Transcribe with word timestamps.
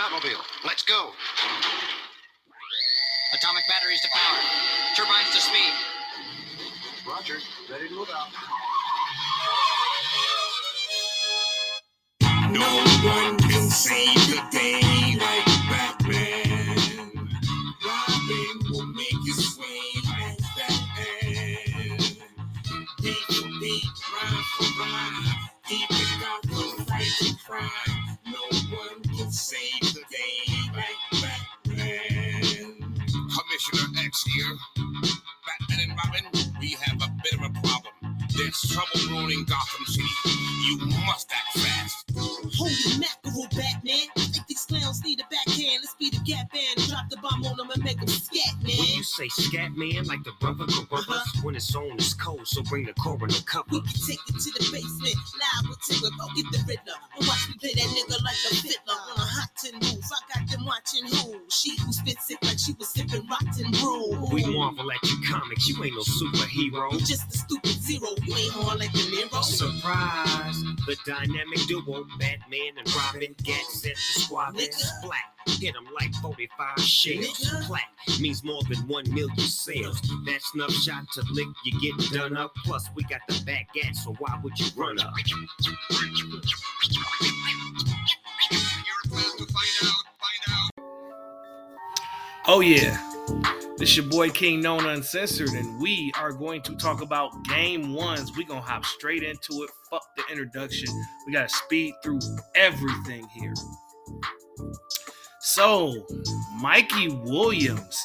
Batmobile. 0.00 0.40
Let's 0.64 0.82
go. 0.82 1.10
Atomic 3.34 3.64
batteries 3.68 4.00
to 4.00 4.08
power. 4.08 4.38
Turbines 4.96 5.28
to 5.34 5.40
speed. 5.42 5.72
Roger. 7.06 7.36
Ready 7.70 7.88
to 7.88 7.94
move 7.94 8.08
out. 8.08 8.28
No 12.50 12.82
one 13.06 13.36
can 13.40 13.68
save 13.68 14.14
the 14.30 14.42
day 14.50 15.18
like 15.20 15.44
Batman. 15.68 16.78
Robin 17.84 18.70
will 18.70 18.86
make 18.86 19.12
you 19.26 19.34
swing 19.34 20.02
like 20.06 20.38
Batman. 20.56 21.98
Beat 23.02 23.24
for 23.28 23.48
beat, 23.60 23.84
rhyme 24.14 24.44
for 24.56 24.80
rhyme. 24.80 25.24
Keep 25.68 25.90
it 25.90 26.24
out 26.24 26.46
for 26.46 26.84
fight 26.84 27.20
and 27.20 27.38
crime. 27.46 28.18
No 28.26 28.76
one 28.76 29.02
can 29.02 29.30
save 29.32 29.89
There's 38.40 38.72
trouble 38.72 39.12
ruining 39.12 39.44
Gotham 39.44 39.84
City. 39.84 40.08
You 40.64 40.78
must 41.04 41.30
act 41.30 41.58
fast. 41.58 42.10
Holy 42.16 42.72
mackerel, 42.96 43.46
Batman. 43.52 44.08
I 44.16 44.20
think 44.32 44.46
these 44.46 44.64
clowns 44.64 45.04
need 45.04 45.20
a 45.20 45.24
backhand. 45.28 45.84
Let's 45.84 45.94
be 46.00 46.08
the 46.08 46.24
gap 46.24 46.50
band 46.50 46.88
drop 46.88 47.10
the 47.10 47.18
bomb 47.18 47.44
on 47.44 47.56
them 47.58 47.68
and 47.70 47.84
make 47.84 47.98
them 48.00 48.08
scat, 48.08 48.56
When 48.64 48.76
man. 48.76 48.96
you 48.96 49.02
say 49.04 49.28
scat 49.28 49.76
man, 49.76 50.04
like 50.08 50.24
the 50.24 50.32
brother 50.40 50.64
Carruthers, 50.66 51.04
uh-huh. 51.08 51.40
when 51.42 51.54
it's 51.54 51.74
on, 51.76 51.92
it's 52.00 52.14
cold, 52.14 52.46
so 52.48 52.62
bring 52.64 52.86
the 52.86 52.94
coroner 52.94 53.28
cover. 53.44 53.68
We 53.70 53.80
can 53.80 54.00
take 54.08 54.24
it 54.28 54.40
to 54.40 54.50
the 54.56 54.64
basement, 54.72 55.20
live 55.36 55.68
with 55.68 55.80
Tigger. 55.84 56.10
Go 56.16 56.24
get 56.32 56.48
the 56.48 56.60
Riddler 56.64 56.96
and 57.16 57.26
watch 57.28 57.44
me 57.48 57.54
play 57.60 57.74
that 57.76 57.88
nigga 57.92 58.16
like 58.24 58.40
a 58.48 58.54
fiddler 58.56 58.98
on 59.04 59.16
a 59.20 59.26
hot 59.36 59.50
tin 59.60 59.76
move. 59.84 60.00
I 60.00 60.20
got 60.32 60.48
them 60.48 60.64
watching 60.64 61.04
who? 61.12 61.44
She 61.52 61.76
who 61.76 61.92
spits 61.92 62.30
it 62.30 62.40
like 62.42 62.58
she 62.58 62.72
was 62.80 62.88
sipping 62.88 63.28
rotten 63.28 63.68
brew. 63.84 64.16
We 64.32 64.48
marvel 64.48 64.90
at 64.90 65.02
you 65.04 65.20
comics, 65.28 65.68
you 65.68 65.76
ain't 65.84 65.94
no 65.94 66.02
superhero. 66.02 66.92
You 66.92 67.04
just 67.04 67.28
a 67.28 67.38
stupid 67.38 67.79
zero. 67.98 68.14
You 68.24 68.36
ain't 68.36 68.52
hard 68.52 68.78
like 68.78 68.92
the 68.92 69.10
Nero. 69.10 69.42
Surprise! 69.42 70.62
The 70.86 70.96
dynamic 71.06 71.58
duo, 71.66 72.06
Batman 72.18 72.78
and 72.78 72.94
Robin, 72.94 73.34
get 73.42 73.64
set 73.66 73.94
the 73.94 74.20
squad 74.20 74.56
then 74.56 74.68
Nigga. 74.68 74.74
splat. 74.74 75.24
Hit 75.60 75.74
'em 75.76 75.86
like 75.94 76.14
45 76.16 76.78
shells. 76.82 77.26
Nigga. 77.26 77.66
Plat 77.66 78.20
means 78.20 78.44
more 78.44 78.62
than 78.68 78.86
1 78.88 79.14
million 79.14 79.36
sales. 79.38 80.00
That's 80.26 80.54
enough 80.54 80.72
shot 80.72 81.04
to 81.14 81.22
lick, 81.32 81.48
you 81.64 81.80
get 81.80 82.10
done 82.12 82.36
up. 82.36 82.54
Plus, 82.64 82.88
we 82.94 83.02
got 83.04 83.20
the 83.28 83.42
back 83.44 83.68
at, 83.84 83.96
so 83.96 84.14
why 84.18 84.38
would 84.42 84.58
you 84.58 84.66
run 84.76 85.00
up? 85.00 85.12
Oh 92.46 92.60
yeah. 92.60 93.09
This 93.80 93.96
your 93.96 94.04
boy 94.04 94.28
King 94.28 94.60
Known 94.60 94.84
Uncensored, 94.84 95.54
and 95.54 95.80
we 95.80 96.12
are 96.18 96.32
going 96.32 96.60
to 96.64 96.76
talk 96.76 97.00
about 97.00 97.30
game 97.44 97.94
ones. 97.94 98.30
we 98.36 98.44
gonna 98.44 98.60
hop 98.60 98.84
straight 98.84 99.22
into 99.22 99.62
it. 99.62 99.70
Fuck 99.88 100.02
the 100.18 100.22
introduction. 100.30 100.86
We 101.26 101.32
gotta 101.32 101.48
speed 101.48 101.94
through 102.02 102.18
everything 102.54 103.26
here. 103.28 103.54
So, 105.40 105.94
Mikey 106.60 107.08
Williams, 107.08 107.98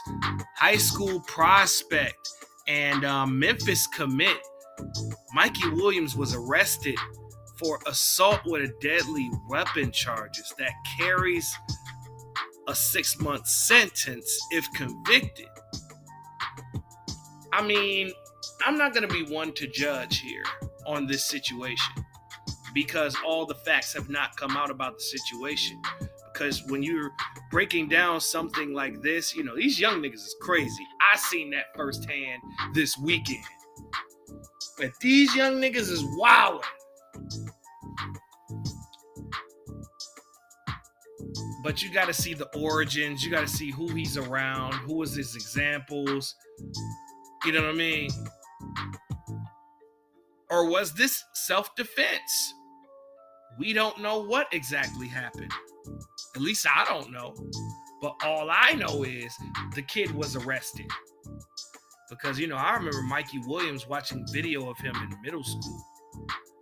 high 0.56 0.78
school 0.78 1.20
prospect 1.28 2.26
and 2.70 3.04
um, 3.04 3.38
Memphis 3.38 3.86
commit. 3.86 4.38
Mikey 5.34 5.68
Williams 5.72 6.16
was 6.16 6.34
arrested 6.34 6.96
for 7.60 7.82
assault 7.86 8.40
with 8.46 8.62
a 8.62 8.74
deadly 8.80 9.30
weapon 9.50 9.92
charges 9.92 10.54
that 10.58 10.72
carries 10.98 11.54
a 12.70 12.76
six 12.76 13.20
month 13.20 13.46
sentence 13.46 14.40
if 14.52 14.66
convicted. 14.74 15.50
I 17.56 17.66
mean, 17.66 18.12
I'm 18.66 18.78
not 18.78 18.94
going 18.94 19.08
to 19.08 19.14
be 19.14 19.34
one 19.34 19.54
to 19.54 19.66
judge 19.66 20.20
here 20.20 20.44
on 20.86 21.08
this 21.08 21.24
situation 21.24 22.04
because 22.74 23.16
all 23.26 23.46
the 23.46 23.56
facts 23.56 23.94
have 23.94 24.10
not 24.10 24.36
come 24.36 24.58
out 24.58 24.70
about 24.70 24.98
the 24.98 25.04
situation. 25.04 25.82
Because 26.34 26.62
when 26.68 26.84
you're 26.84 27.12
breaking 27.52 27.88
down 27.88 28.20
something 28.20 28.74
like 28.74 29.02
this, 29.02 29.34
you 29.34 29.46
know, 29.46 29.56
these 29.56 29.80
young 29.80 30.02
niggas 30.02 30.16
is 30.16 30.36
crazy. 30.42 30.86
I 31.02 31.16
seen 31.16 31.50
that 31.52 31.68
firsthand 31.78 32.42
this 32.74 32.98
weekend. 32.98 33.46
But 34.78 34.92
these 35.00 35.34
young 35.34 35.54
niggas 35.54 35.90
is 35.90 36.04
wild. 36.18 36.62
but 41.64 41.82
you 41.82 41.92
got 41.92 42.06
to 42.06 42.14
see 42.14 42.36
the 42.36 42.46
origins. 42.56 43.24
You 43.24 43.32
got 43.32 43.42
to 43.42 43.48
see 43.48 43.72
who 43.72 43.88
he's 43.88 44.18
around, 44.18 44.74
who 44.74 44.98
was 44.98 45.16
his 45.16 45.36
examples. 45.36 46.36
You 47.46 47.52
know 47.52 47.62
what 47.62 47.72
I 47.72 47.74
mean? 47.74 48.10
Or 50.50 50.70
was 50.70 50.94
this 50.94 51.24
self 51.34 51.76
defense? 51.76 52.54
We 53.58 53.74
don't 53.74 54.02
know 54.02 54.20
what 54.22 54.48
exactly 54.52 55.08
happened. 55.08 55.52
At 56.36 56.42
least 56.42 56.66
I 56.74 56.86
don't 56.86 57.12
know. 57.12 57.36
But 58.02 58.16
all 58.24 58.50
I 58.52 58.74
know 58.74 59.04
is 59.04 59.34
the 59.74 59.82
kid 59.82 60.12
was 60.12 60.36
arrested. 60.36 60.88
Because, 62.10 62.38
you 62.38 62.48
know, 62.48 62.58
I 62.58 62.76
remember 62.76 63.02
Mikey 63.04 63.40
Williams 63.48 63.88
watching 63.88 64.26
video 64.32 64.70
of 64.70 64.78
him 64.78 64.96
in 64.96 65.22
middle 65.24 65.44
school. 65.44 65.84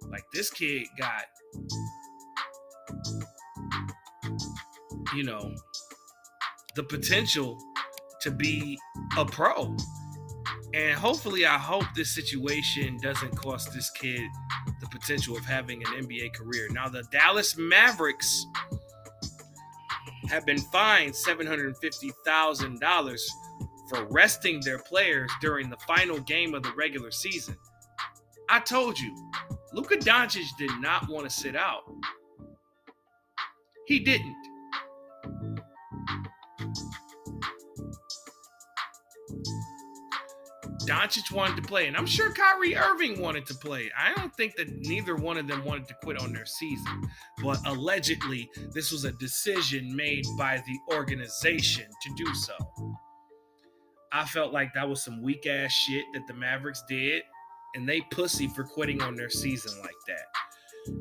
Like, 0.09 0.23
this 0.33 0.49
kid 0.49 0.85
got 0.99 1.25
you 5.15 5.23
know, 5.23 5.53
the 6.75 6.83
potential 6.83 7.57
to 8.21 8.31
be 8.31 8.77
a 9.17 9.25
pro. 9.25 9.75
And 10.73 10.97
hopefully, 10.97 11.45
I 11.45 11.59
hope 11.59 11.83
this 11.95 12.15
situation 12.15 12.97
doesn't 12.97 13.35
cost 13.35 13.71
this 13.73 13.91
kid 13.91 14.27
the 14.79 14.87
potential 14.87 15.37
of 15.37 15.45
having 15.45 15.85
an 15.85 15.93
NBA 16.03 16.33
career. 16.33 16.67
Now, 16.71 16.89
the 16.89 17.03
Dallas 17.11 17.55
Mavericks 17.57 18.47
have 20.29 20.47
been 20.47 20.57
fined 20.57 21.13
$750,000 21.13 23.21
for 23.89 24.05
resting 24.05 24.61
their 24.61 24.79
players 24.79 25.29
during 25.41 25.69
the 25.69 25.77
final 25.77 26.17
game 26.19 26.55
of 26.55 26.63
the 26.63 26.73
regular 26.75 27.11
season. 27.11 27.55
I 28.49 28.59
told 28.59 28.97
you, 28.97 29.15
Luka 29.73 29.97
Doncic 29.97 30.47
did 30.57 30.71
not 30.79 31.07
want 31.07 31.25
to 31.25 31.29
sit 31.29 31.55
out. 31.55 31.83
He 33.85 33.99
didn't. 33.99 34.42
Doncic 40.93 41.31
wanted 41.31 41.55
to 41.55 41.67
play, 41.67 41.87
and 41.87 41.97
I'm 41.97 42.05
sure 42.05 42.31
Kyrie 42.31 42.75
Irving 42.75 43.19
wanted 43.19 43.47
to 43.47 43.55
play. 43.55 43.89
I 43.97 44.13
don't 44.13 44.33
think 44.35 44.55
that 44.57 44.69
neither 44.69 45.15
one 45.15 45.37
of 45.37 45.47
them 45.47 45.65
wanted 45.65 45.87
to 45.87 45.95
quit 46.03 46.19
on 46.21 46.31
their 46.31 46.45
season, 46.45 47.09
but 47.41 47.57
allegedly, 47.65 48.47
this 48.73 48.91
was 48.91 49.03
a 49.03 49.11
decision 49.13 49.95
made 49.95 50.23
by 50.37 50.61
the 50.67 50.95
organization 50.95 51.85
to 52.03 52.13
do 52.15 52.35
so. 52.35 52.53
I 54.11 54.25
felt 54.25 54.53
like 54.53 54.71
that 54.75 54.87
was 54.87 55.03
some 55.03 55.23
weak 55.23 55.47
ass 55.47 55.71
shit 55.71 56.05
that 56.13 56.27
the 56.27 56.35
Mavericks 56.35 56.83
did, 56.87 57.23
and 57.73 57.89
they 57.89 58.01
pussy 58.11 58.47
for 58.47 58.63
quitting 58.63 59.01
on 59.01 59.15
their 59.15 59.31
season 59.31 59.73
like 59.81 59.91
that. 60.07 60.25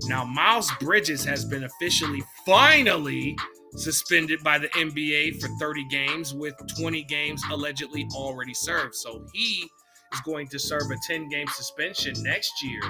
Now, 0.09 0.25
Miles 0.25 0.71
Bridges 0.81 1.23
has 1.27 1.45
been 1.45 1.65
officially, 1.65 2.23
finally, 2.47 3.37
suspended 3.77 4.43
by 4.43 4.57
the 4.59 4.69
NBA 4.69 5.39
for 5.41 5.49
30 5.61 5.87
games, 5.89 6.33
with 6.33 6.55
20 6.79 7.05
games 7.05 7.43
allegedly 7.51 8.07
already 8.15 8.55
served. 8.55 8.95
So 8.95 9.27
he 9.35 9.69
is 10.13 10.21
going 10.21 10.49
to 10.49 10.59
serve 10.59 10.91
a 10.91 10.97
10 11.07 11.29
game 11.29 11.47
suspension 11.49 12.15
next 12.19 12.63
year 12.63 12.81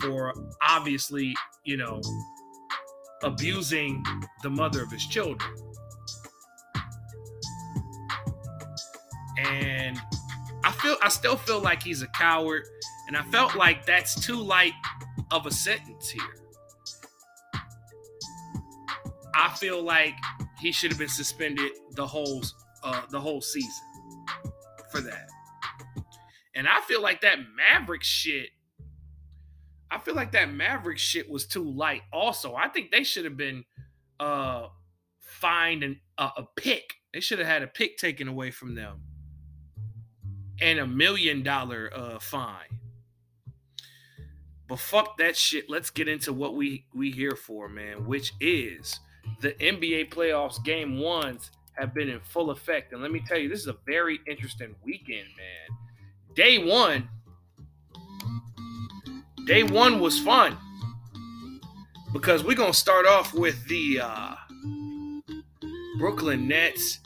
for 0.00 0.34
obviously, 0.62 1.34
you 1.64 1.76
know, 1.76 2.00
abusing 3.22 4.04
the 4.42 4.50
mother 4.50 4.82
of 4.82 4.90
his 4.90 5.06
children. 5.06 5.50
And 9.38 9.98
I 10.64 10.72
feel 10.72 10.96
I 11.02 11.08
still 11.08 11.36
feel 11.36 11.60
like 11.60 11.82
he's 11.82 12.02
a 12.02 12.08
coward 12.08 12.64
and 13.06 13.16
I 13.16 13.22
felt 13.24 13.54
like 13.54 13.86
that's 13.86 14.18
too 14.26 14.36
light 14.36 14.72
of 15.30 15.46
a 15.46 15.50
sentence 15.50 16.10
here. 16.10 16.22
I 19.34 19.50
feel 19.50 19.82
like 19.82 20.14
he 20.58 20.72
should 20.72 20.90
have 20.90 20.98
been 20.98 21.08
suspended 21.08 21.70
the 21.92 22.06
whole 22.06 22.42
uh, 22.82 23.02
the 23.10 23.20
whole 23.20 23.40
season 23.40 23.84
for 24.90 25.00
that. 25.02 25.28
And 26.56 26.66
I 26.66 26.80
feel 26.80 27.02
like 27.02 27.20
that 27.20 27.38
Maverick 27.54 28.02
shit. 28.02 28.48
I 29.90 29.98
feel 29.98 30.14
like 30.14 30.32
that 30.32 30.52
Maverick 30.52 30.98
shit 30.98 31.30
was 31.30 31.46
too 31.46 31.62
light. 31.62 32.02
Also, 32.12 32.56
I 32.56 32.68
think 32.68 32.90
they 32.90 33.04
should 33.04 33.24
have 33.24 33.36
been 33.36 33.64
uh 34.18 34.68
fined 35.20 35.82
an, 35.82 36.00
uh, 36.16 36.30
a 36.38 36.44
pick. 36.56 36.94
They 37.12 37.20
should 37.20 37.38
have 37.38 37.46
had 37.46 37.62
a 37.62 37.66
pick 37.66 37.98
taken 37.98 38.26
away 38.26 38.50
from 38.50 38.74
them 38.74 39.02
and 40.60 40.78
a 40.78 40.86
million 40.86 41.42
dollar 41.42 41.90
uh 41.94 42.18
fine. 42.18 42.80
But 44.66 44.78
fuck 44.80 45.18
that 45.18 45.36
shit. 45.36 45.70
Let's 45.70 45.90
get 45.90 46.08
into 46.08 46.32
what 46.32 46.54
we 46.54 46.86
we 46.94 47.10
here 47.10 47.36
for, 47.36 47.68
man, 47.68 48.06
which 48.06 48.32
is 48.40 48.98
the 49.40 49.52
NBA 49.52 50.08
playoffs 50.08 50.62
game 50.64 50.98
ones 50.98 51.50
have 51.74 51.92
been 51.92 52.08
in 52.08 52.20
full 52.20 52.50
effect. 52.50 52.94
And 52.94 53.02
let 53.02 53.12
me 53.12 53.22
tell 53.26 53.38
you, 53.38 53.50
this 53.50 53.60
is 53.60 53.66
a 53.66 53.76
very 53.84 54.20
interesting 54.26 54.74
weekend, 54.82 55.28
man. 55.36 55.78
Day 56.36 56.58
one, 56.58 57.08
day 59.46 59.62
one 59.62 60.00
was 60.00 60.20
fun 60.20 60.58
because 62.12 62.44
we're 62.44 62.54
going 62.54 62.72
to 62.72 62.78
start 62.78 63.06
off 63.06 63.32
with 63.32 63.66
the 63.68 64.00
uh, 64.02 64.34
Brooklyn 65.96 66.46
Nets 66.46 67.00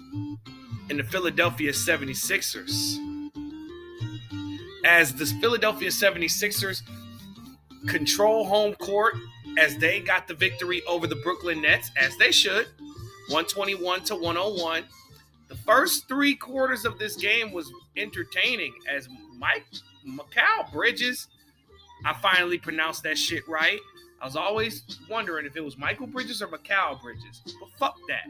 and 0.89 0.99
the 0.99 1.05
Philadelphia 1.05 1.71
76ers. 1.71 2.97
As 4.85 5.15
the 5.15 5.27
Philadelphia 5.41 5.91
76ers 5.91 6.83
control 7.87 8.47
home 8.47 8.75
court 8.75 9.15
as 9.59 9.77
they 9.77 10.01
got 10.01 10.27
the 10.27 10.35
victory 10.35 10.83
over 10.89 11.07
the 11.07 11.15
Brooklyn 11.15 11.63
Nets, 11.63 11.93
as 11.97 12.17
they 12.17 12.33
should, 12.33 12.67
121 13.29 14.03
to 14.07 14.17
101. 14.17 14.83
The 15.47 15.55
first 15.55 16.09
three 16.09 16.35
quarters 16.35 16.85
of 16.85 16.99
this 16.99 17.15
game 17.15 17.53
was 17.53 17.71
entertaining 17.97 18.75
as 18.89 19.09
Mike 19.37 19.67
Mikal 20.07 20.71
Bridges, 20.73 21.29
I 22.05 22.15
finally 22.15 22.59
pronounced 22.59 23.03
that 23.05 23.19
shit 23.19 23.47
right. 23.49 23.81
I 24.21 24.27
was 24.27 24.37
always 24.37 24.83
wondering 25.09 25.47
if 25.47 25.57
it 25.57 25.65
was 25.65 25.79
Michael 25.79 26.07
Bridges 26.07 26.43
or 26.43 26.49
Mikal 26.49 27.01
Bridges, 27.01 27.41
but 27.59 27.71
fuck 27.79 27.97
that. 28.09 28.27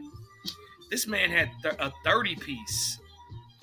This 0.89 1.07
man 1.07 1.29
had 1.29 1.49
th- 1.61 1.75
a 1.79 1.91
30 2.03 2.35
piece, 2.35 2.99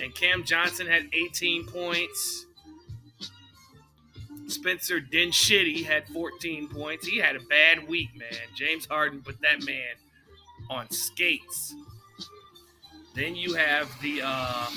and 0.00 0.14
Cam 0.14 0.44
Johnson 0.44 0.86
had 0.86 1.08
18 1.12 1.66
points. 1.66 2.46
Spencer 4.46 4.98
Dinwiddie 4.98 5.82
had 5.82 6.08
14 6.08 6.68
points. 6.68 7.06
He 7.06 7.18
had 7.18 7.36
a 7.36 7.40
bad 7.40 7.86
week, 7.86 8.08
man. 8.16 8.48
James 8.54 8.86
Harden 8.86 9.20
put 9.22 9.40
that 9.42 9.64
man 9.64 9.94
on 10.70 10.90
skates. 10.90 11.74
Then 13.14 13.36
you 13.36 13.54
have 13.54 13.90
the 14.00 14.22
uh 14.24 14.70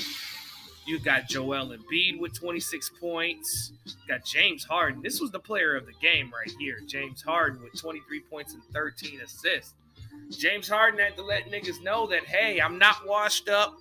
you 0.85 0.99
got 0.99 1.27
Joel 1.27 1.75
Embiid 1.75 2.19
with 2.19 2.33
26 2.33 2.91
points. 2.99 3.71
Got 4.07 4.25
James 4.25 4.63
Harden. 4.63 5.01
This 5.01 5.21
was 5.21 5.31
the 5.31 5.39
player 5.39 5.75
of 5.75 5.85
the 5.85 5.93
game 6.01 6.31
right 6.33 6.51
here. 6.59 6.79
James 6.87 7.21
Harden 7.21 7.61
with 7.61 7.79
23 7.79 8.21
points 8.29 8.53
and 8.53 8.63
13 8.73 9.21
assists. 9.21 9.73
James 10.31 10.67
Harden 10.67 10.99
had 10.99 11.15
to 11.17 11.23
let 11.23 11.51
niggas 11.51 11.81
know 11.83 12.07
that 12.07 12.25
hey, 12.25 12.59
I'm 12.59 12.77
not 12.77 13.07
washed 13.07 13.49
up. 13.49 13.77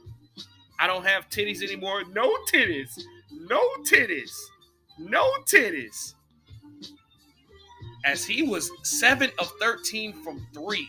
I 0.79 0.87
don't 0.87 1.06
have 1.06 1.29
titties 1.29 1.62
anymore. 1.62 2.02
No 2.12 2.35
titties. 2.52 3.00
No 3.32 3.61
titties. 3.82 4.32
No 4.99 5.31
titties. 5.47 6.14
As 8.05 8.25
he 8.25 8.43
was 8.43 8.70
7 8.82 9.31
of 9.38 9.52
13 9.61 10.23
from 10.23 10.47
3. 10.55 10.88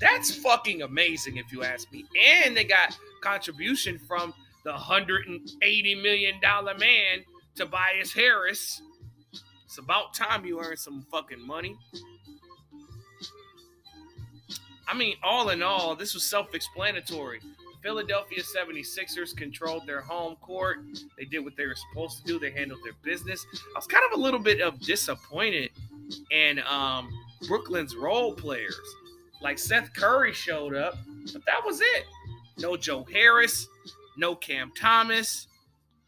That's 0.00 0.34
fucking 0.34 0.82
amazing 0.82 1.36
if 1.36 1.52
you 1.52 1.62
ask 1.62 1.90
me. 1.92 2.04
And 2.18 2.56
they 2.56 2.64
got 2.64 2.98
contribution 3.20 3.98
from 3.98 4.34
the 4.64 4.72
$180 4.72 6.02
million 6.02 6.34
man, 6.78 7.24
Tobias 7.54 8.12
Harris. 8.12 8.82
It's 9.64 9.78
about 9.78 10.14
time 10.14 10.44
you 10.44 10.60
earn 10.60 10.76
some 10.76 11.06
fucking 11.10 11.44
money. 11.44 11.76
I 14.86 14.94
mean, 14.94 15.16
all 15.22 15.48
in 15.48 15.62
all, 15.62 15.96
this 15.96 16.14
was 16.14 16.24
self 16.24 16.54
explanatory. 16.54 17.40
Philadelphia 17.82 18.40
76ers 18.40 19.36
controlled 19.36 19.86
their 19.86 20.00
home 20.00 20.36
court. 20.36 20.78
They 21.18 21.24
did 21.24 21.40
what 21.40 21.56
they 21.56 21.66
were 21.66 21.74
supposed 21.74 22.18
to 22.18 22.24
do. 22.24 22.38
They 22.38 22.52
handled 22.52 22.80
their 22.84 22.92
business. 23.02 23.44
I 23.74 23.78
was 23.78 23.86
kind 23.86 24.04
of 24.12 24.18
a 24.18 24.22
little 24.22 24.38
bit 24.38 24.60
of 24.60 24.78
disappointed 24.80 25.70
in 26.30 26.60
um, 26.68 27.10
Brooklyn's 27.48 27.96
role 27.96 28.34
players. 28.34 28.78
Like 29.40 29.58
Seth 29.58 29.92
Curry 29.94 30.32
showed 30.32 30.76
up, 30.76 30.96
but 31.32 31.44
that 31.46 31.64
was 31.64 31.80
it. 31.80 32.04
No 32.58 32.76
Joe 32.76 33.04
Harris, 33.12 33.66
no 34.16 34.34
Cam 34.34 34.72
Thomas, 34.78 35.46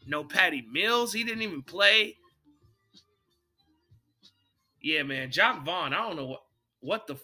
no 0.05 0.23
Patty 0.23 0.63
Mills. 0.71 1.13
He 1.13 1.23
didn't 1.23 1.41
even 1.41 1.61
play. 1.61 2.15
Yeah, 4.81 5.03
man, 5.03 5.31
Jacque 5.31 5.65
Vaughn. 5.65 5.93
I 5.93 6.07
don't 6.07 6.15
know 6.15 6.27
what 6.27 6.43
what 6.81 7.07
the 7.07 7.17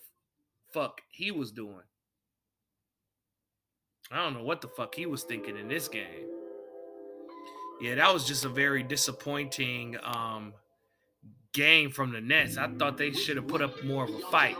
fuck 0.74 1.02
he 1.12 1.32
was 1.32 1.52
doing. 1.52 1.84
I 4.12 4.18
don't 4.18 4.34
know 4.34 4.44
what 4.44 4.62
the 4.62 4.68
fuck 4.68 4.96
he 4.96 5.06
was 5.06 5.24
thinking 5.24 5.58
in 5.58 5.68
this 5.68 5.88
game. 5.88 6.28
Yeah, 7.80 7.96
that 7.96 8.14
was 8.14 8.26
just 8.26 8.46
a 8.46 8.50
very 8.50 8.84
disappointing 8.84 9.98
um, 10.04 10.54
game 11.54 11.92
from 11.92 12.12
the 12.12 12.22
Nets. 12.22 12.58
I 12.58 12.68
thought 12.68 12.98
they 12.98 13.12
should 13.12 13.38
have 13.38 13.48
put 13.48 13.62
up 13.62 13.84
more 13.84 14.04
of 14.04 14.10
a 14.10 14.20
fight. 14.32 14.58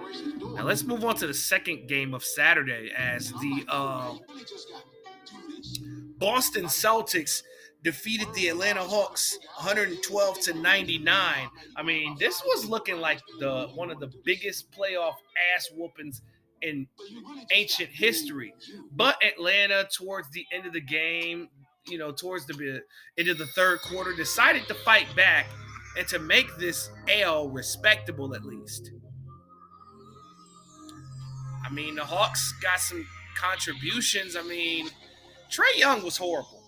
Now 0.56 0.64
let's 0.64 0.84
move 0.84 1.04
on 1.04 1.16
to 1.18 1.28
the 1.28 1.34
second 1.34 1.88
game 1.88 2.14
of 2.14 2.24
Saturday 2.24 2.92
as 2.96 3.32
the 3.34 3.66
uh, 3.68 4.16
Boston 6.22 6.66
Celtics 6.66 7.42
defeated 7.84 8.28
the 8.36 8.48
Atlanta 8.48 8.82
Hawks 8.82 9.38
112 9.56 10.40
to 10.42 10.54
99. 10.54 11.50
I 11.76 11.84
mean, 11.84 12.16
this 12.20 12.42
was 12.46 12.66
looking 12.66 13.00
like 13.02 13.20
the 13.40 13.68
one 13.74 13.90
of 13.90 14.00
the 14.00 14.12
biggest 14.24 14.72
playoff 14.72 15.16
ass 15.56 15.70
whoopings 15.76 16.22
in 16.62 16.88
ancient 17.52 17.90
history. 17.90 18.54
But 18.92 19.22
Atlanta, 19.24 19.90
towards 19.98 20.30
the 20.30 20.46
end 20.54 20.68
of 20.68 20.74
the 20.74 20.82
game, 20.82 21.50
you 21.88 21.98
know, 21.98 22.12
towards 22.12 22.46
the 22.46 22.82
end 23.18 23.28
of 23.28 23.40
the 23.40 23.48
third 23.48 23.82
quarter, 23.82 24.14
decided 24.14 24.68
to 24.68 24.76
fight 24.76 25.08
back 25.16 25.48
and 25.98 26.08
to 26.10 26.20
make 26.20 26.56
this 26.58 26.92
L 27.10 27.50
respectable 27.50 28.36
at 28.36 28.46
least. 28.46 28.92
I 31.66 31.74
mean, 31.74 31.96
the 31.96 32.06
Hawks 32.06 32.54
got 32.62 32.80
some 32.80 33.08
contributions. 33.36 34.36
I 34.36 34.44
mean, 34.44 34.90
Trae 35.52 35.78
Young 35.78 36.04
was 36.04 36.16
horrible. 36.16 36.64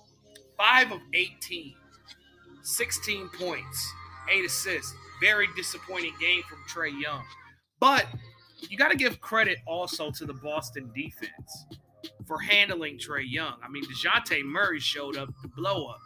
Five 0.57 0.91
of 0.91 0.99
18, 1.13 1.73
16 2.63 3.29
points, 3.29 3.93
eight 4.29 4.45
assists. 4.45 4.93
Very 5.21 5.47
disappointing 5.55 6.13
game 6.19 6.41
from 6.49 6.59
Trae 6.69 6.91
Young. 7.01 7.23
But 7.79 8.07
you 8.69 8.77
got 8.77 8.91
to 8.91 8.97
give 8.97 9.21
credit 9.21 9.59
also 9.65 10.11
to 10.11 10.25
the 10.25 10.33
Boston 10.33 10.91
defense 10.93 11.65
for 12.25 12.39
handling 12.39 12.97
Trae 12.97 13.23
Young. 13.25 13.55
I 13.63 13.69
mean, 13.69 13.83
DeJounte 13.85 14.43
Murray 14.43 14.79
showed 14.79 15.17
up 15.17 15.29
to 15.41 15.47
blow 15.47 15.87
up. 15.87 15.99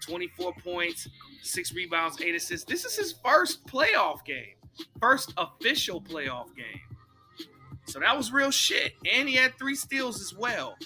24 0.00 0.54
points, 0.64 1.06
six 1.42 1.74
rebounds, 1.74 2.20
eight 2.22 2.34
assists. 2.34 2.64
This 2.64 2.86
is 2.86 2.96
his 2.96 3.14
first 3.22 3.66
playoff 3.66 4.24
game, 4.24 4.54
first 5.00 5.34
official 5.36 6.00
playoff 6.00 6.54
game. 6.56 6.80
So 7.84 8.00
that 8.00 8.16
was 8.16 8.32
real 8.32 8.50
shit. 8.50 8.94
And 9.10 9.28
he 9.28 9.34
had 9.34 9.58
three 9.58 9.74
steals 9.74 10.20
as 10.20 10.34
well. 10.34 10.76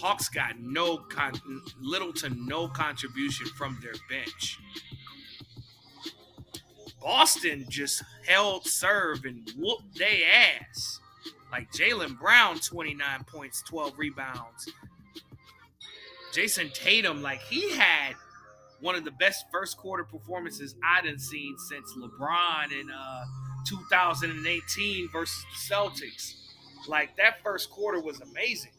Hawks 0.00 0.28
got 0.28 0.58
no 0.60 0.98
con- 0.98 1.40
little 1.80 2.12
to 2.14 2.28
no 2.30 2.68
contribution 2.68 3.46
from 3.56 3.78
their 3.82 3.94
bench. 4.08 4.58
Boston 7.00 7.64
just 7.68 8.02
held 8.26 8.66
serve 8.66 9.24
and 9.24 9.48
whooped 9.56 9.96
their 9.96 10.08
ass. 10.34 11.00
Like 11.52 11.70
Jaylen 11.72 12.18
Brown, 12.18 12.58
29 12.58 13.24
points, 13.24 13.62
12 13.62 13.94
rebounds. 13.96 14.68
Jayson 16.32 16.70
Tatum, 16.74 17.22
like 17.22 17.40
he 17.42 17.74
had 17.76 18.14
one 18.80 18.94
of 18.94 19.04
the 19.04 19.12
best 19.12 19.46
first 19.50 19.78
quarter 19.78 20.04
performances 20.04 20.74
I'd 20.84 21.20
seen 21.20 21.56
since 21.68 21.94
LeBron 21.96 22.72
in 22.78 22.90
uh, 22.90 23.24
2018 23.66 25.08
versus 25.10 25.44
the 25.44 25.74
Celtics. 25.74 26.34
Like 26.88 27.16
that 27.16 27.42
first 27.42 27.70
quarter 27.70 28.00
was 28.00 28.20
amazing. 28.20 28.72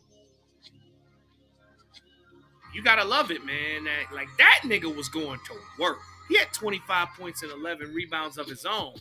You 2.77 2.83
gotta 2.83 3.03
love 3.03 3.31
it, 3.31 3.43
man. 3.43 3.85
That 3.85 4.13
like 4.13 4.27
that 4.37 4.59
nigga 4.63 4.95
was 4.95 5.09
going 5.09 5.39
to 5.47 5.53
work. 5.79 5.97
He 6.29 6.37
had 6.37 6.53
25 6.53 7.07
points 7.17 7.41
and 7.41 7.51
11 7.51 7.91
rebounds 7.91 8.37
of 8.37 8.45
his 8.45 8.67
own, 8.67 8.93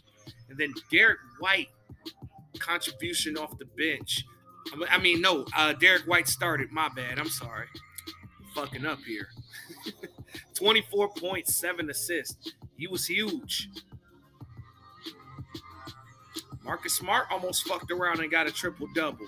and 0.49 0.57
then 0.57 0.73
Derrick 0.91 1.19
White 1.41 1.69
contribution 2.59 3.37
off 3.37 3.59
the 3.59 3.67
bench. 3.67 4.25
I 4.89 4.97
mean, 4.97 5.21
no, 5.21 5.45
uh, 5.55 5.75
Derrick 5.75 6.05
White 6.05 6.27
started. 6.27 6.73
My 6.73 6.89
bad. 6.89 7.19
I'm 7.19 7.29
sorry. 7.29 7.67
Fucking 8.55 8.87
up 8.87 9.01
here. 9.07 9.29
24 10.55 11.11
points, 11.11 11.55
seven 11.55 11.91
assists. 11.91 12.55
He 12.79 12.87
was 12.87 13.05
huge. 13.05 13.69
Marcus 16.65 16.95
Smart 16.95 17.27
almost 17.31 17.69
fucked 17.69 17.91
around 17.91 18.21
and 18.21 18.31
got 18.31 18.47
a 18.47 18.51
triple 18.51 18.89
double. 18.95 19.27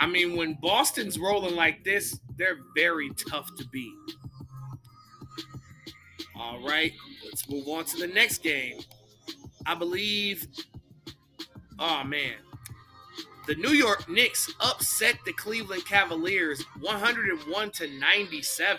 I 0.00 0.06
mean, 0.06 0.36
when 0.36 0.54
Boston's 0.54 1.18
rolling 1.18 1.56
like 1.56 1.84
this, 1.84 2.18
they're 2.36 2.58
very 2.74 3.10
tough 3.28 3.48
to 3.56 3.66
beat. 3.68 3.92
All 6.36 6.62
right, 6.64 6.92
let's 7.24 7.48
move 7.48 7.66
on 7.68 7.84
to 7.86 7.96
the 7.96 8.06
next 8.06 8.38
game. 8.38 8.78
I 9.66 9.74
believe, 9.74 10.46
oh 11.78 12.04
man, 12.04 12.36
the 13.48 13.56
New 13.56 13.70
York 13.70 14.08
Knicks 14.08 14.52
upset 14.60 15.16
the 15.24 15.32
Cleveland 15.32 15.84
Cavaliers 15.86 16.62
101 16.80 17.70
to 17.72 17.88
97. 17.98 18.78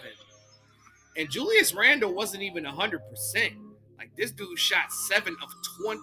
And 1.17 1.29
Julius 1.29 1.73
Randle 1.73 2.13
wasn't 2.13 2.43
even 2.43 2.63
100%. 2.63 2.99
Like 3.97 4.15
this 4.15 4.31
dude 4.31 4.57
shot 4.57 4.91
7 4.91 5.35
of 5.43 5.49
20 5.83 6.01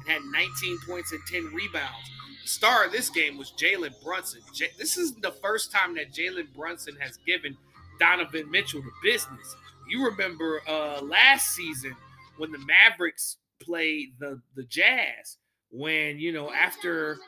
and 0.00 0.08
had 0.10 0.22
19 0.30 0.78
points 0.86 1.12
and 1.12 1.20
10 1.26 1.46
rebounds. 1.46 2.10
Star 2.44 2.86
of 2.86 2.92
this 2.92 3.10
game 3.10 3.36
was 3.36 3.52
Jalen 3.52 3.94
Brunson. 4.02 4.40
J- 4.54 4.70
this 4.78 4.96
is 4.96 5.14
the 5.14 5.32
first 5.32 5.70
time 5.70 5.94
that 5.96 6.12
Jalen 6.12 6.54
Brunson 6.54 6.96
has 7.00 7.18
given 7.26 7.56
Donovan 8.00 8.50
Mitchell 8.50 8.82
the 8.82 8.90
business. 9.02 9.56
You 9.88 10.06
remember 10.06 10.60
uh, 10.68 11.00
last 11.02 11.54
season 11.54 11.94
when 12.36 12.52
the 12.52 12.58
Mavericks 12.58 13.38
played 13.60 14.14
the, 14.18 14.40
the 14.54 14.64
Jazz, 14.64 15.38
when, 15.70 16.18
you 16.18 16.32
know, 16.32 16.52
after 16.52 17.18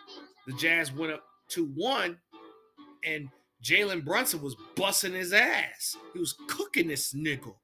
the 0.46 0.52
Jazz 0.54 0.92
went 0.92 1.12
up 1.12 1.24
to 1.50 1.66
1 1.74 2.18
and 3.04 3.28
Jalen 3.62 4.04
Brunson 4.04 4.40
was 4.40 4.56
busting 4.76 5.12
his 5.12 5.32
ass. 5.32 5.96
He 6.12 6.18
was 6.18 6.34
cooking 6.48 6.88
this 6.88 7.14
nickel 7.14 7.60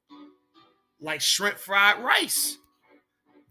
like 1.01 1.21
shrimp 1.21 1.59
fried 1.59 2.03
rice. 2.03 2.59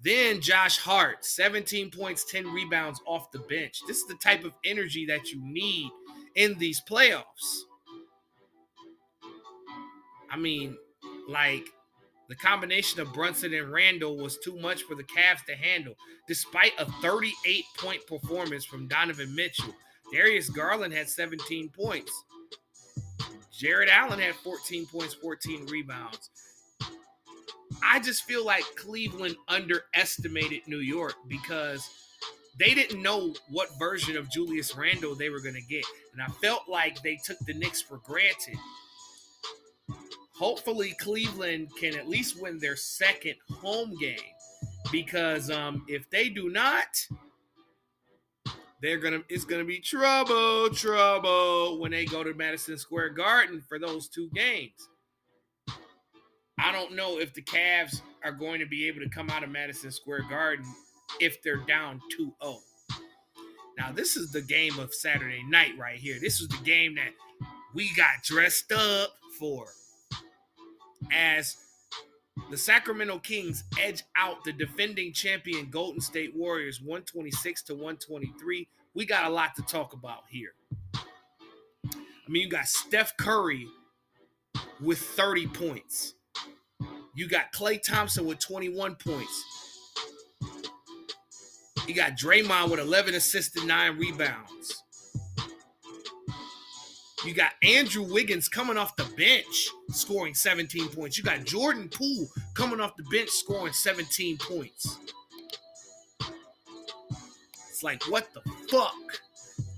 Then 0.05 0.39
Josh 0.39 0.77
Hart, 0.77 1.25
17 1.25 1.89
points, 1.89 2.31
10 2.31 2.45
rebounds 2.53 3.01
off 3.07 3.31
the 3.31 3.39
bench. 3.39 3.81
This 3.87 3.97
is 3.97 4.05
the 4.05 4.13
type 4.13 4.45
of 4.45 4.53
energy 4.63 5.03
that 5.07 5.31
you 5.31 5.41
need 5.43 5.89
in 6.35 6.55
these 6.59 6.79
playoffs. 6.87 7.63
I 10.29 10.37
mean, 10.37 10.77
like 11.27 11.65
the 12.29 12.35
combination 12.35 12.99
of 12.99 13.11
Brunson 13.13 13.51
and 13.55 13.71
Randle 13.71 14.17
was 14.17 14.37
too 14.37 14.55
much 14.59 14.83
for 14.83 14.93
the 14.93 15.03
Cavs 15.03 15.43
to 15.47 15.55
handle, 15.55 15.95
despite 16.27 16.73
a 16.77 16.85
38 17.01 17.63
point 17.79 18.05
performance 18.05 18.63
from 18.63 18.87
Donovan 18.87 19.33
Mitchell. 19.33 19.73
Darius 20.13 20.51
Garland 20.51 20.93
had 20.93 21.09
17 21.09 21.69
points. 21.69 22.11
Jarrett 23.51 23.89
Allen 23.89 24.19
had 24.19 24.35
14 24.35 24.85
points, 24.85 25.15
14 25.15 25.65
rebounds. 25.65 26.29
I 27.83 27.99
just 27.99 28.23
feel 28.23 28.45
like 28.45 28.63
Cleveland 28.75 29.35
underestimated 29.47 30.61
New 30.67 30.79
York 30.79 31.15
because 31.27 31.89
they 32.57 32.73
didn't 32.73 33.01
know 33.01 33.33
what 33.49 33.77
version 33.77 34.15
of 34.17 34.29
Julius 34.31 34.75
Randle 34.75 35.15
they 35.15 35.29
were 35.29 35.41
going 35.41 35.55
to 35.55 35.61
get. 35.61 35.85
And 36.13 36.21
I 36.21 36.27
felt 36.41 36.69
like 36.69 37.01
they 37.01 37.19
took 37.23 37.37
the 37.39 37.53
Knicks 37.53 37.81
for 37.81 37.97
granted. 37.97 38.57
Hopefully, 40.37 40.93
Cleveland 40.99 41.69
can 41.79 41.95
at 41.95 42.09
least 42.09 42.41
win 42.41 42.59
their 42.59 42.75
second 42.75 43.35
home 43.49 43.95
game 43.97 44.17
because 44.91 45.49
um, 45.49 45.85
if 45.87 46.09
they 46.09 46.29
do 46.29 46.49
not, 46.49 47.07
they're 48.81 48.99
gonna 48.99 49.21
it's 49.29 49.45
gonna 49.45 49.63
be 49.63 49.79
trouble, 49.79 50.69
trouble 50.69 51.79
when 51.79 51.91
they 51.91 52.05
go 52.05 52.23
to 52.23 52.33
Madison 52.33 52.77
Square 52.77 53.11
Garden 53.11 53.63
for 53.67 53.79
those 53.79 54.09
two 54.09 54.29
games. 54.35 54.89
I 56.59 56.71
don't 56.71 56.95
know 56.95 57.19
if 57.19 57.33
the 57.33 57.41
Cavs 57.41 58.01
are 58.23 58.31
going 58.31 58.59
to 58.59 58.65
be 58.65 58.87
able 58.87 59.01
to 59.01 59.09
come 59.09 59.29
out 59.29 59.43
of 59.43 59.49
Madison 59.49 59.91
Square 59.91 60.23
Garden 60.29 60.65
if 61.19 61.41
they're 61.43 61.63
down 61.65 62.01
2-0. 62.19 62.59
Now, 63.77 63.91
this 63.91 64.15
is 64.15 64.31
the 64.31 64.41
game 64.41 64.79
of 64.79 64.93
Saturday 64.93 65.43
night 65.49 65.73
right 65.77 65.99
here. 65.99 66.17
This 66.19 66.39
is 66.39 66.47
the 66.47 66.63
game 66.63 66.95
that 66.95 67.11
we 67.73 67.93
got 67.95 68.23
dressed 68.23 68.71
up 68.71 69.11
for. 69.37 69.65
As 71.11 71.57
the 72.49 72.57
Sacramento 72.57 73.19
Kings 73.19 73.63
edge 73.81 74.03
out 74.17 74.43
the 74.43 74.51
defending 74.51 75.13
champion 75.13 75.69
Golden 75.69 76.01
State 76.01 76.35
Warriors 76.35 76.81
126 76.81 77.63
to 77.63 77.73
123. 77.73 78.67
We 78.93 79.05
got 79.05 79.25
a 79.25 79.29
lot 79.29 79.55
to 79.55 79.61
talk 79.61 79.93
about 79.93 80.23
here. 80.29 80.53
I 80.95 82.29
mean, 82.29 82.43
you 82.43 82.49
got 82.49 82.67
Steph 82.67 83.15
Curry 83.17 83.67
with 84.81 84.99
30 84.99 85.47
points. 85.47 86.14
You 87.15 87.29
got 87.29 87.53
Klay 87.53 87.81
Thompson 87.81 88.25
with 88.25 88.39
21 88.39 88.95
points. 88.95 89.45
You 91.87 91.95
got 91.95 92.17
Draymond 92.17 92.69
with 92.69 92.79
11 92.79 93.15
assists 93.15 93.55
and 93.55 93.67
9 93.67 93.97
rebounds. 93.97 94.83
You 97.25 97.33
got 97.33 97.53
Andrew 97.63 98.03
Wiggins 98.03 98.49
coming 98.49 98.77
off 98.77 98.95
the 98.97 99.05
bench 99.17 99.69
scoring 99.89 100.33
17 100.33 100.89
points. 100.89 101.17
You 101.17 101.23
got 101.23 101.43
Jordan 101.45 101.89
Poole 101.89 102.27
coming 102.53 102.79
off 102.79 102.97
the 102.97 103.03
bench 103.03 103.29
scoring 103.29 103.73
17 103.73 104.37
points. 104.37 104.99
It's 107.69 107.81
like, 107.81 108.03
what 108.09 108.27
the 108.33 108.41
fuck? 108.69 108.93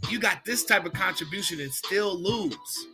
You 0.10 0.20
got 0.20 0.44
this 0.44 0.65
type 0.65 0.86
of 0.86 0.94
contribution 0.94 1.60
and 1.62 1.72
still 1.72 2.17
lose. 2.17 2.88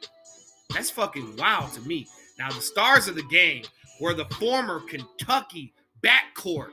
That's 0.71 0.89
fucking 0.89 1.37
wild 1.37 1.71
to 1.73 1.81
me. 1.81 2.07
Now, 2.37 2.49
the 2.49 2.61
stars 2.61 3.07
of 3.07 3.15
the 3.15 3.23
game 3.23 3.63
were 3.99 4.13
the 4.13 4.25
former 4.25 4.79
Kentucky 4.81 5.73
backcourt 6.03 6.71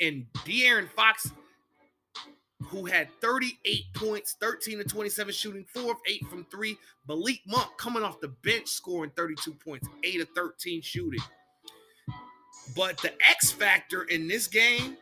and 0.00 0.26
De'Aaron 0.44 0.88
Fox, 0.90 1.30
who 2.68 2.84
had 2.86 3.08
38 3.20 3.82
points, 3.94 4.36
13 4.40 4.78
to 4.78 4.84
27 4.84 5.32
shooting, 5.32 5.64
4 5.74 5.92
of 5.92 5.96
8 6.06 6.26
from 6.28 6.46
3. 6.50 6.76
Malik 7.08 7.40
Monk 7.46 7.70
coming 7.78 8.02
off 8.02 8.20
the 8.20 8.28
bench 8.28 8.68
scoring 8.68 9.10
32 9.16 9.52
points, 9.52 9.88
8 10.04 10.20
of 10.22 10.28
13 10.34 10.82
shooting. 10.82 11.20
But 12.74 12.98
the 12.98 13.12
X 13.26 13.52
factor 13.52 14.02
in 14.02 14.26
this 14.26 14.48
game 14.48 14.96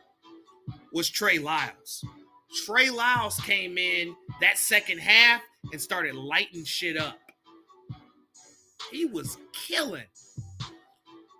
was 0.91 1.09
Trey 1.09 1.39
Lyles. 1.39 2.03
Trey 2.65 2.89
Lyles 2.89 3.39
came 3.39 3.77
in 3.77 4.15
that 4.39 4.57
second 4.57 4.99
half 4.99 5.41
and 5.71 5.81
started 5.81 6.15
lighting 6.15 6.63
shit 6.63 6.97
up. 6.97 7.17
He 8.91 9.05
was 9.05 9.37
killing. 9.51 10.05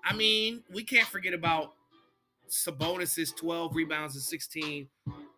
I 0.06 0.16
mean, 0.16 0.64
we 0.72 0.84
can't 0.84 1.08
forget 1.08 1.34
about 1.34 1.74
Sabonis's 2.48 3.32
12 3.32 3.76
rebounds 3.76 4.16
and 4.16 4.24
16. 4.24 4.88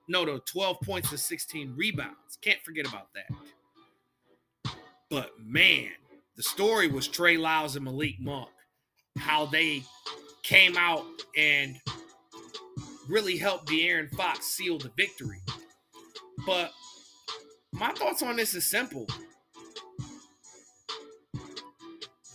No, 0.10 0.26
no, 0.26 0.40
12 0.40 0.82
points 0.82 1.10
and 1.12 1.20
16 1.20 1.74
rebounds. 1.76 2.38
Can't 2.42 2.62
forget 2.64 2.88
about 2.88 3.08
that. 3.16 4.74
But 5.10 5.32
man, 5.40 5.92
the 6.36 6.44
story 6.44 6.90
was 6.90 7.08
Trey 7.08 7.38
Lyles 7.38 7.78
and 7.78 7.86
Malik 7.86 8.20
Monk. 8.20 8.50
How 9.18 9.46
they 9.46 9.84
came 10.44 10.78
out 10.78 11.06
and 11.36 11.78
really 13.08 13.38
helped 13.38 13.70
De'Aaron 13.70 14.10
Fox 14.16 14.46
seal 14.46 14.78
the 14.78 14.92
victory. 14.98 15.42
But 16.46 16.72
my 17.72 17.92
thoughts 17.94 18.22
on 18.22 18.36
this 18.36 18.54
is 18.54 18.66
simple. 18.66 19.08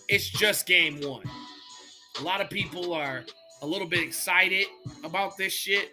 It's 0.09 0.29
just 0.29 0.67
game 0.67 1.01
one. 1.01 1.25
A 2.21 2.23
lot 2.23 2.41
of 2.41 2.51
people 2.51 2.93
are 2.93 3.25
a 3.63 3.67
little 3.67 3.87
bit 3.87 4.01
excited 4.01 4.67
about 5.05 5.37
this 5.37 5.53
shit. 5.53 5.91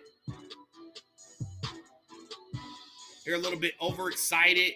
They're 3.26 3.36
a 3.36 3.40
little 3.40 3.60
bit 3.60 3.74
overexcited. 3.82 4.74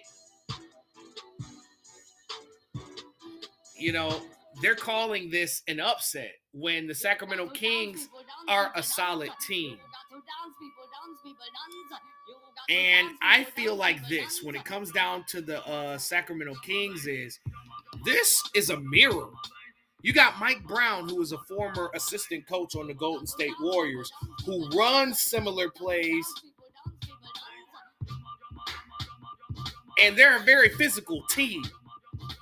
You 3.76 3.92
know, 3.92 4.22
they're 4.62 4.74
calling 4.74 5.28
this 5.30 5.62
an 5.68 5.80
upset 5.80 6.32
when 6.52 6.86
the 6.86 6.94
Sacramento 6.94 7.48
Kings 7.48 8.08
are 8.48 8.70
a 8.74 8.82
solid 8.82 9.30
team. 9.46 9.76
And 12.70 13.08
I 13.20 13.44
feel 13.44 13.74
like 13.74 14.08
this 14.08 14.42
when 14.42 14.54
it 14.54 14.64
comes 14.64 14.90
down 14.92 15.24
to 15.28 15.42
the 15.42 15.66
uh, 15.66 15.98
Sacramento 15.98 16.54
Kings 16.64 17.06
is 17.06 17.38
this 18.04 18.40
is 18.54 18.70
a 18.70 18.80
mirror. 18.80 19.28
You 20.04 20.12
got 20.12 20.38
Mike 20.38 20.62
Brown, 20.64 21.08
who 21.08 21.22
is 21.22 21.32
a 21.32 21.38
former 21.38 21.90
assistant 21.94 22.46
coach 22.46 22.76
on 22.76 22.88
the 22.88 22.92
Golden 22.92 23.26
State 23.26 23.54
Warriors, 23.58 24.12
who 24.44 24.68
runs 24.78 25.22
similar 25.22 25.70
plays. 25.70 26.26
And 30.02 30.14
they're 30.14 30.36
a 30.36 30.42
very 30.42 30.68
physical 30.68 31.24
team. 31.30 31.62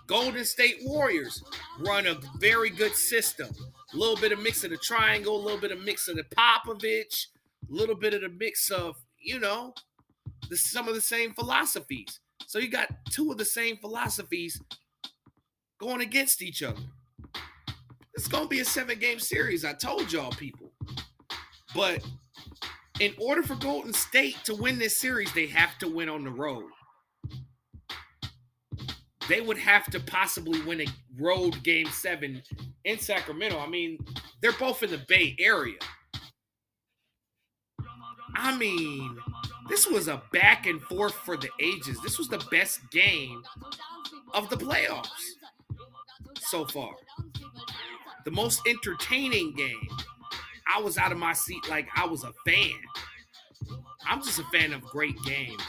Golden 0.08 0.44
State 0.44 0.78
Warriors 0.82 1.44
run 1.78 2.08
a 2.08 2.18
very 2.40 2.68
good 2.68 2.96
system. 2.96 3.48
A 3.94 3.96
little 3.96 4.16
bit 4.16 4.32
of 4.32 4.40
mix 4.40 4.64
of 4.64 4.70
the 4.70 4.76
triangle, 4.78 5.36
a 5.36 5.40
little 5.40 5.60
bit 5.60 5.70
of 5.70 5.84
mix 5.84 6.08
of 6.08 6.16
the 6.16 6.24
Popovich, 6.24 7.26
a 7.70 7.72
little 7.72 7.94
bit 7.94 8.12
of 8.12 8.22
the 8.22 8.28
mix 8.28 8.72
of, 8.72 8.96
you 9.20 9.38
know, 9.38 9.72
the, 10.50 10.56
some 10.56 10.88
of 10.88 10.96
the 10.96 11.00
same 11.00 11.32
philosophies. 11.32 12.18
So 12.44 12.58
you 12.58 12.66
got 12.66 12.88
two 13.08 13.30
of 13.30 13.38
the 13.38 13.44
same 13.44 13.76
philosophies 13.76 14.60
going 15.78 16.00
against 16.00 16.42
each 16.42 16.64
other. 16.64 16.82
It's 18.14 18.28
going 18.28 18.44
to 18.44 18.48
be 18.48 18.60
a 18.60 18.64
seven 18.64 18.98
game 18.98 19.18
series. 19.18 19.64
I 19.64 19.72
told 19.72 20.12
y'all 20.12 20.32
people. 20.32 20.70
But 21.74 22.04
in 23.00 23.14
order 23.18 23.42
for 23.42 23.54
Golden 23.56 23.92
State 23.92 24.36
to 24.44 24.54
win 24.54 24.78
this 24.78 25.00
series, 25.00 25.32
they 25.32 25.46
have 25.46 25.78
to 25.78 25.88
win 25.88 26.08
on 26.08 26.24
the 26.24 26.30
road. 26.30 26.64
They 29.28 29.40
would 29.40 29.58
have 29.58 29.86
to 29.92 30.00
possibly 30.00 30.60
win 30.62 30.82
a 30.82 30.86
road 31.18 31.62
game 31.62 31.86
seven 31.86 32.42
in 32.84 32.98
Sacramento. 32.98 33.58
I 33.58 33.68
mean, 33.68 33.98
they're 34.42 34.52
both 34.52 34.82
in 34.82 34.90
the 34.90 35.00
Bay 35.08 35.36
Area. 35.38 35.78
I 38.34 38.56
mean, 38.56 39.16
this 39.68 39.86
was 39.86 40.08
a 40.08 40.22
back 40.32 40.66
and 40.66 40.82
forth 40.82 41.14
for 41.14 41.36
the 41.36 41.48
ages. 41.60 41.98
This 42.02 42.18
was 42.18 42.28
the 42.28 42.44
best 42.50 42.80
game 42.90 43.42
of 44.34 44.50
the 44.50 44.56
playoffs 44.56 45.08
so 46.40 46.66
far. 46.66 46.94
The 48.24 48.30
most 48.30 48.60
entertaining 48.66 49.54
game. 49.54 49.88
I 50.74 50.80
was 50.80 50.98
out 50.98 51.12
of 51.12 51.18
my 51.18 51.32
seat 51.32 51.68
like 51.68 51.88
I 51.96 52.06
was 52.06 52.24
a 52.24 52.32
fan. 52.46 52.78
I'm 54.06 54.22
just 54.22 54.38
a 54.38 54.44
fan 54.44 54.72
of 54.72 54.82
great 54.82 55.20
games. 55.24 55.62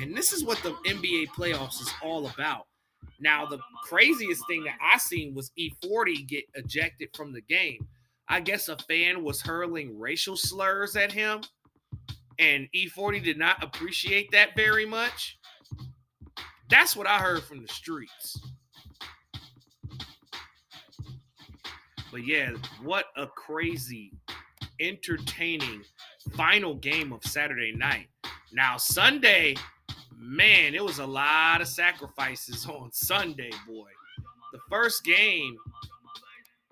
And 0.00 0.16
this 0.16 0.32
is 0.32 0.44
what 0.44 0.58
the 0.62 0.72
NBA 0.86 1.28
playoffs 1.28 1.80
is 1.80 1.92
all 2.02 2.26
about. 2.26 2.66
Now, 3.18 3.46
the 3.46 3.58
craziest 3.84 4.42
thing 4.46 4.64
that 4.64 4.76
I 4.82 4.98
seen 4.98 5.34
was 5.34 5.50
E40 5.58 6.26
get 6.26 6.44
ejected 6.54 7.08
from 7.16 7.32
the 7.32 7.40
game. 7.40 7.86
I 8.28 8.40
guess 8.40 8.68
a 8.68 8.76
fan 8.76 9.22
was 9.22 9.40
hurling 9.40 9.98
racial 9.98 10.36
slurs 10.36 10.96
at 10.96 11.12
him, 11.12 11.40
and 12.38 12.68
E40 12.74 13.22
did 13.22 13.38
not 13.38 13.62
appreciate 13.62 14.32
that 14.32 14.56
very 14.56 14.84
much. 14.84 15.38
That's 16.68 16.96
what 16.96 17.06
I 17.06 17.18
heard 17.18 17.44
from 17.44 17.62
the 17.62 17.68
streets. 17.68 18.38
But 22.16 22.26
yeah, 22.26 22.52
what 22.82 23.04
a 23.18 23.26
crazy, 23.26 24.10
entertaining 24.80 25.82
final 26.34 26.74
game 26.74 27.12
of 27.12 27.22
Saturday 27.22 27.72
night. 27.76 28.06
Now, 28.54 28.78
Sunday, 28.78 29.54
man, 30.16 30.74
it 30.74 30.82
was 30.82 30.98
a 30.98 31.04
lot 31.04 31.60
of 31.60 31.68
sacrifices 31.68 32.64
on 32.70 32.90
Sunday, 32.90 33.50
boy. 33.68 33.90
The 34.54 34.60
first 34.70 35.04
game 35.04 35.58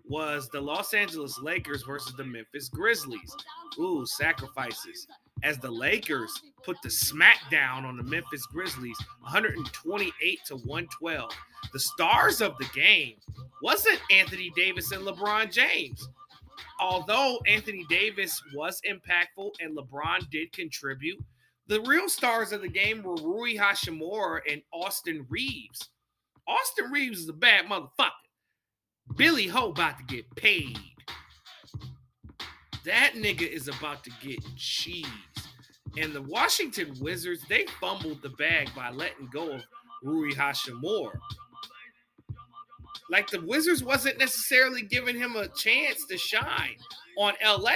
was 0.08 0.48
the 0.48 0.62
Los 0.62 0.94
Angeles 0.94 1.38
Lakers 1.38 1.82
versus 1.82 2.14
the 2.16 2.24
Memphis 2.24 2.70
Grizzlies. 2.70 3.36
Ooh, 3.78 4.06
sacrifices. 4.06 5.06
As 5.42 5.58
the 5.58 5.70
Lakers 5.70 6.40
put 6.62 6.78
the 6.82 6.88
smackdown 6.88 7.84
on 7.84 7.98
the 7.98 8.02
Memphis 8.02 8.46
Grizzlies 8.46 8.96
128 9.20 10.40
to 10.46 10.56
112. 10.56 11.30
The 11.72 11.80
stars 11.80 12.40
of 12.40 12.56
the 12.58 12.68
game 12.74 13.16
wasn't 13.62 14.00
Anthony 14.10 14.52
Davis 14.54 14.92
and 14.92 15.04
LeBron 15.04 15.50
James. 15.52 16.08
Although 16.80 17.40
Anthony 17.46 17.84
Davis 17.88 18.42
was 18.54 18.80
impactful 18.88 19.52
and 19.60 19.76
LeBron 19.76 20.28
did 20.30 20.52
contribute, 20.52 21.18
the 21.66 21.80
real 21.82 22.08
stars 22.08 22.52
of 22.52 22.60
the 22.60 22.68
game 22.68 23.02
were 23.02 23.16
Rui 23.16 23.56
Hachimura 23.56 24.40
and 24.50 24.62
Austin 24.72 25.26
Reaves. 25.30 25.88
Austin 26.46 26.90
Reaves 26.90 27.20
is 27.20 27.28
a 27.28 27.32
bad 27.32 27.66
motherfucker. 27.66 28.10
Billy 29.16 29.46
Ho 29.46 29.70
about 29.70 29.98
to 29.98 30.04
get 30.04 30.34
paid. 30.36 30.78
That 32.84 33.12
nigga 33.14 33.48
is 33.48 33.68
about 33.68 34.04
to 34.04 34.10
get 34.22 34.38
cheese. 34.56 35.06
And 35.96 36.12
the 36.12 36.22
Washington 36.22 36.94
Wizards, 37.00 37.44
they 37.48 37.66
fumbled 37.80 38.20
the 38.20 38.30
bag 38.30 38.68
by 38.74 38.90
letting 38.90 39.28
go 39.32 39.52
of 39.52 39.62
Rui 40.02 40.32
Hachimura. 40.32 41.18
Like 43.10 43.28
the 43.30 43.40
Wizards 43.42 43.84
wasn't 43.84 44.18
necessarily 44.18 44.82
giving 44.82 45.16
him 45.16 45.36
a 45.36 45.48
chance 45.48 46.06
to 46.06 46.16
shine. 46.16 46.76
On 47.18 47.32
LA, 47.44 47.72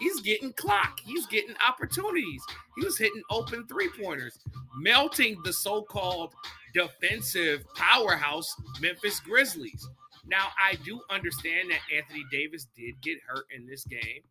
he's 0.00 0.20
getting 0.20 0.52
clock. 0.52 1.00
He's 1.04 1.26
getting 1.26 1.54
opportunities. 1.66 2.42
He 2.76 2.84
was 2.84 2.98
hitting 2.98 3.22
open 3.30 3.66
three 3.66 3.88
pointers, 4.02 4.38
melting 4.76 5.40
the 5.44 5.52
so 5.52 5.82
called 5.82 6.34
defensive 6.74 7.64
powerhouse 7.74 8.54
Memphis 8.80 9.20
Grizzlies. 9.20 9.88
Now, 10.26 10.48
I 10.60 10.74
do 10.84 11.00
understand 11.08 11.70
that 11.70 11.80
Anthony 11.94 12.24
Davis 12.30 12.66
did 12.76 13.00
get 13.00 13.18
hurt 13.26 13.46
in 13.54 13.66
this 13.66 13.84
game 13.84 14.22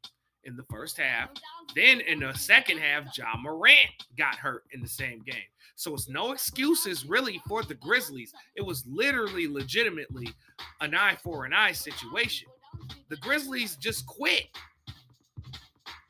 in 0.46 0.56
the 0.56 0.64
first 0.64 0.98
half. 0.98 1.30
Then 1.76 2.02
in 2.02 2.20
the 2.20 2.34
second 2.34 2.78
half, 2.80 3.18
Ja 3.18 3.36
Morant 3.38 3.90
got 4.18 4.36
hurt 4.36 4.64
in 4.72 4.82
the 4.82 4.88
same 4.88 5.22
game. 5.24 5.36
So 5.76 5.94
it's 5.94 6.08
no 6.08 6.32
excuses 6.32 7.06
really 7.06 7.42
for 7.48 7.64
the 7.64 7.74
Grizzlies. 7.76 8.34
It 8.56 8.62
was 8.62 8.86
literally, 8.88 9.48
legitimately 9.48 10.30
an 10.82 10.96
eye 10.96 11.18
for 11.22 11.46
an 11.46 11.54
eye 11.54 11.74
situation. 11.74 12.48
The 13.10 13.18
Grizzlies 13.18 13.76
just 13.76 14.06
quit. 14.06 14.48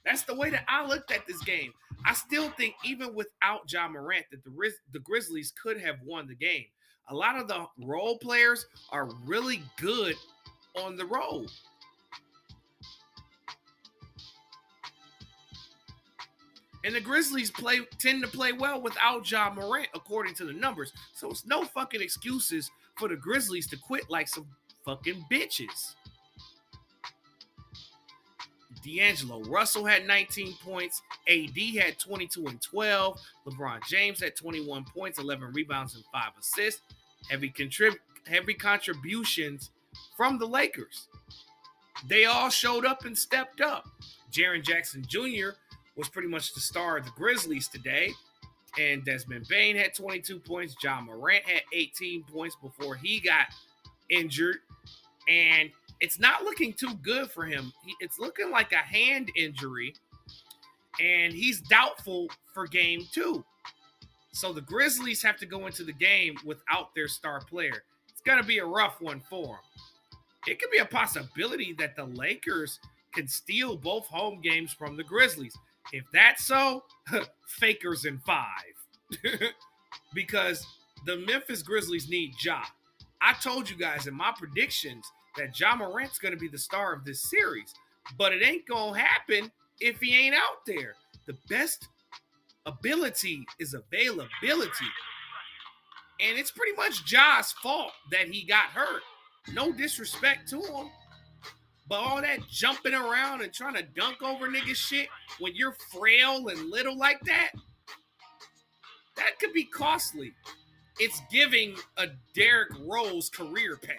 That's 0.06 0.22
the 0.22 0.36
way 0.36 0.52
that 0.52 0.66
I 0.68 0.86
looked 0.86 1.12
at 1.12 1.26
this 1.26 1.42
game. 1.44 1.74
I 2.06 2.14
still 2.14 2.50
think 2.52 2.76
even 2.84 3.16
without 3.16 3.72
Ja 3.72 3.88
Morant 3.88 4.26
that 4.32 4.44
the 4.44 4.52
Riz- 4.52 4.80
the 4.94 5.00
Grizzlies 5.00 5.52
could 5.62 5.82
have 5.82 5.96
won 6.04 6.28
the 6.28 6.36
game. 6.36 6.66
A 7.10 7.16
lot 7.16 7.36
of 7.36 7.48
the 7.48 7.66
role 7.84 8.20
players 8.20 8.68
are 8.92 9.10
really 9.26 9.64
good 9.78 10.16
on 10.76 10.96
the 10.96 11.06
road. 11.06 11.50
And 16.86 16.94
the 16.94 17.02
Grizzlies 17.02 17.50
play 17.50 17.80
tend 17.98 18.22
to 18.22 18.28
play 18.30 18.54
well 18.54 18.80
without 18.80 19.30
Ja 19.30 19.52
Morant, 19.52 19.88
according 19.96 20.36
to 20.36 20.46
the 20.46 20.54
numbers. 20.54 20.94
So 21.14 21.32
it's 21.32 21.46
no 21.46 21.64
fucking 21.66 22.00
excuses 22.00 22.70
for 22.96 23.08
the 23.08 23.16
Grizzlies 23.16 23.66
to 23.68 23.78
quit 23.78 24.08
like 24.08 24.28
some 24.28 24.46
fucking 24.86 25.26
bitches. 25.32 25.96
D'Angelo 28.84 29.42
Russell 29.46 29.84
had 29.84 30.06
19 30.06 30.54
points. 30.64 31.02
AD 31.28 31.58
had 31.76 31.98
22 31.98 32.46
and 32.46 32.62
12. 32.62 33.20
LeBron 33.48 33.80
James 33.88 34.22
had 34.22 34.36
21 34.36 34.86
points, 34.86 35.18
11 35.18 35.54
rebounds, 35.54 35.96
and 35.96 36.04
five 36.14 36.34
assists. 36.40 36.82
Heavy 37.28 37.50
contrib- 37.50 37.98
heavy 38.28 38.54
contributions 38.54 39.72
from 40.16 40.38
the 40.38 40.46
Lakers. 40.46 41.08
They 42.08 42.26
all 42.26 42.52
showed 42.52 42.86
up 42.86 43.06
and 43.06 43.18
stepped 43.18 43.60
up. 43.60 43.88
Jaren 44.32 44.64
Jackson 44.64 45.04
Jr. 45.08 45.56
was 45.96 46.10
pretty 46.10 46.28
much 46.28 46.54
the 46.54 46.60
star 46.60 46.98
of 46.98 47.06
the 47.06 47.12
Grizzlies 47.12 47.68
today. 47.68 48.12
And 48.78 49.06
Desmond 49.06 49.48
Bane 49.48 49.76
had 49.76 49.94
22 49.94 50.40
points. 50.40 50.76
Ja 50.84 51.00
Morant 51.00 51.44
had 51.46 51.62
18 51.74 52.24
points 52.24 52.56
before 52.62 52.96
he 52.96 53.20
got 53.20 53.48
injured. 54.10 54.58
And 55.30 55.70
it's 56.02 56.20
not 56.20 56.44
looking 56.44 56.74
too 56.74 56.94
good 57.02 57.32
for 57.32 57.46
him. 57.46 57.72
It's 58.02 58.20
looking 58.20 58.52
like 58.52 58.74
a 58.74 58.78
hand 58.78 59.32
injury. 59.36 59.96
And 61.00 61.34
he's 61.34 61.62
doubtful 61.62 62.28
for 62.54 62.68
game 62.68 63.08
two. 63.12 63.44
So 64.34 64.52
the 64.52 64.62
Grizzlies 64.62 65.24
have 65.24 65.38
to 65.38 65.46
go 65.46 65.66
into 65.66 65.84
the 65.84 65.94
game 65.94 66.36
without 66.44 66.94
their 66.94 67.08
star 67.08 67.40
player. 67.40 67.84
It's 68.10 68.22
going 68.22 68.40
to 68.40 68.48
be 68.48 68.58
a 68.58 68.66
rough 68.66 69.00
one 69.00 69.22
for 69.30 69.46
them. 69.46 69.58
It 70.48 70.60
could 70.60 70.72
be 70.72 70.78
a 70.80 70.86
possibility 70.86 71.74
that 71.80 71.96
the 71.96 72.06
Lakers 72.06 72.80
can 73.14 73.28
steal 73.28 73.78
both 73.78 74.06
home 74.08 74.42
games 74.42 74.74
from 74.74 74.98
the 74.98 75.04
Grizzlies. 75.04 75.58
If 75.92 76.04
that's 76.12 76.46
so, 76.46 76.84
fakers 77.48 78.06
in 78.06 78.20
five. 78.20 78.46
because 80.14 80.66
the 81.06 81.18
Memphis 81.18 81.62
Grizzlies 81.62 82.10
need 82.10 82.34
Ja. 82.44 82.64
I 83.22 83.34
told 83.34 83.70
you 83.70 83.76
guys 83.76 84.08
in 84.08 84.14
my 84.14 84.34
predictions 84.38 85.06
that 85.38 85.60
Ja 85.60 85.76
Morant's 85.76 86.20
going 86.20 86.34
to 86.34 86.40
be 86.40 86.48
the 86.48 86.58
star 86.58 86.94
of 86.94 87.06
this 87.06 87.30
series, 87.30 87.74
but 88.18 88.34
it 88.34 88.44
ain't 88.44 88.68
going 88.68 88.94
to 88.94 89.00
happen 89.00 89.52
if 89.80 90.00
he 90.00 90.16
ain't 90.16 90.36
out 90.36 90.66
there. 90.66 90.96
The 91.28 91.38
best 91.50 91.88
ability 92.66 93.46
is 93.60 93.74
availability. 93.74 94.92
And 96.22 96.38
it's 96.38 96.52
pretty 96.52 96.76
much 96.76 97.06
Ja's 97.06 97.52
fault 97.52 97.92
that 98.12 98.28
he 98.28 98.44
got 98.44 98.68
hurt. 98.68 99.02
No 99.54 99.72
disrespect 99.72 100.50
to 100.50 100.62
him. 100.62 100.90
But 101.88 102.00
all 102.00 102.22
that 102.22 102.40
jumping 102.50 102.94
around 102.94 103.42
and 103.42 103.54
trying 103.54 103.76
to 103.76 103.84
dunk 103.84 104.24
over 104.24 104.48
niggas 104.48 104.76
shit 104.76 105.08
when 105.40 105.56
you're 105.56 105.76
frail 105.92 106.48
and 106.48 106.70
little 106.70 106.98
like 106.98 107.20
that, 107.22 107.52
that 109.16 109.40
could 109.40 109.54
be 109.54 109.66
costly. 109.66 110.34
It's 111.00 111.22
giving 111.32 111.76
a 111.98 112.08
Derrick 112.34 112.72
Rose 112.80 113.30
career 113.30 113.78
path. 113.78 113.96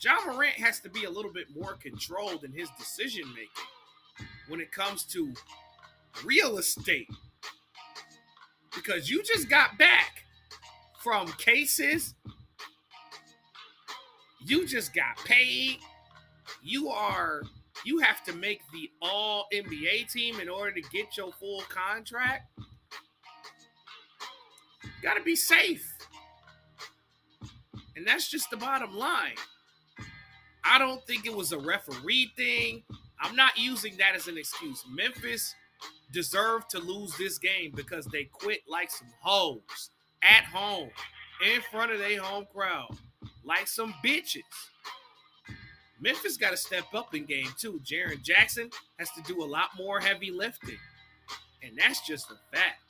Ja 0.00 0.14
Morant 0.26 0.54
has 0.54 0.80
to 0.80 0.88
be 0.88 1.04
a 1.04 1.10
little 1.10 1.32
bit 1.32 1.46
more 1.54 1.74
controlled 1.74 2.42
in 2.44 2.52
his 2.52 2.68
decision 2.78 3.24
making 3.34 4.26
when 4.48 4.60
it 4.60 4.72
comes 4.72 5.04
to 5.04 5.32
real 6.24 6.58
estate. 6.58 7.08
Because 8.74 9.10
you 9.10 9.22
just 9.22 9.48
got 9.48 9.78
back 9.78 10.24
from 10.98 11.28
cases 11.32 12.14
you 14.44 14.66
just 14.66 14.94
got 14.94 15.16
paid. 15.24 15.78
You 16.62 16.88
are 16.88 17.42
you 17.84 17.98
have 17.98 18.22
to 18.24 18.32
make 18.32 18.60
the 18.72 18.90
all 19.00 19.46
NBA 19.52 20.10
team 20.10 20.40
in 20.40 20.48
order 20.48 20.72
to 20.72 20.82
get 20.92 21.16
your 21.16 21.32
full 21.32 21.62
contract. 21.68 22.58
Got 25.02 25.14
to 25.14 25.22
be 25.22 25.34
safe. 25.34 25.84
And 27.96 28.06
that's 28.06 28.30
just 28.30 28.50
the 28.50 28.56
bottom 28.56 28.96
line. 28.96 29.34
I 30.64 30.78
don't 30.78 31.04
think 31.06 31.26
it 31.26 31.34
was 31.34 31.52
a 31.52 31.58
referee 31.58 32.30
thing. 32.36 32.84
I'm 33.20 33.34
not 33.34 33.58
using 33.58 33.96
that 33.98 34.14
as 34.14 34.28
an 34.28 34.38
excuse. 34.38 34.84
Memphis 34.88 35.54
deserved 36.12 36.70
to 36.70 36.78
lose 36.78 37.16
this 37.16 37.38
game 37.38 37.72
because 37.74 38.06
they 38.06 38.24
quit 38.24 38.60
like 38.68 38.90
some 38.90 39.08
hoes 39.20 39.90
at 40.22 40.44
home 40.44 40.90
in 41.52 41.60
front 41.70 41.90
of 41.90 41.98
their 41.98 42.20
home 42.20 42.46
crowd 42.52 42.96
like 43.44 43.68
some 43.68 43.94
bitches. 44.04 44.42
Memphis 46.00 46.36
got 46.36 46.50
to 46.50 46.56
step 46.56 46.84
up 46.94 47.14
in 47.14 47.24
game 47.24 47.48
two. 47.58 47.80
Jaren 47.84 48.22
Jackson 48.22 48.70
has 48.98 49.10
to 49.12 49.22
do 49.22 49.42
a 49.42 49.46
lot 49.46 49.70
more 49.78 50.00
heavy 50.00 50.30
lifting. 50.30 50.78
And 51.62 51.78
that's 51.78 52.04
just 52.06 52.30
a 52.30 52.56
fact. 52.56 52.80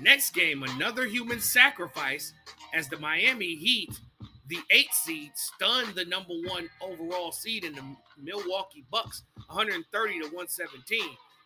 Next 0.00 0.30
game, 0.32 0.62
another 0.62 1.04
human 1.04 1.40
sacrifice 1.40 2.32
as 2.72 2.88
the 2.88 2.98
Miami 2.98 3.54
Heat, 3.54 3.90
the 4.48 4.58
eight 4.70 4.92
seed, 4.92 5.32
stunned 5.34 5.94
the 5.94 6.06
number 6.06 6.32
one 6.46 6.70
overall 6.80 7.32
seed 7.32 7.64
in 7.64 7.74
the 7.74 7.84
Milwaukee 8.20 8.84
Bucks, 8.90 9.22
130 9.48 10.12
to 10.14 10.24
117. 10.24 11.02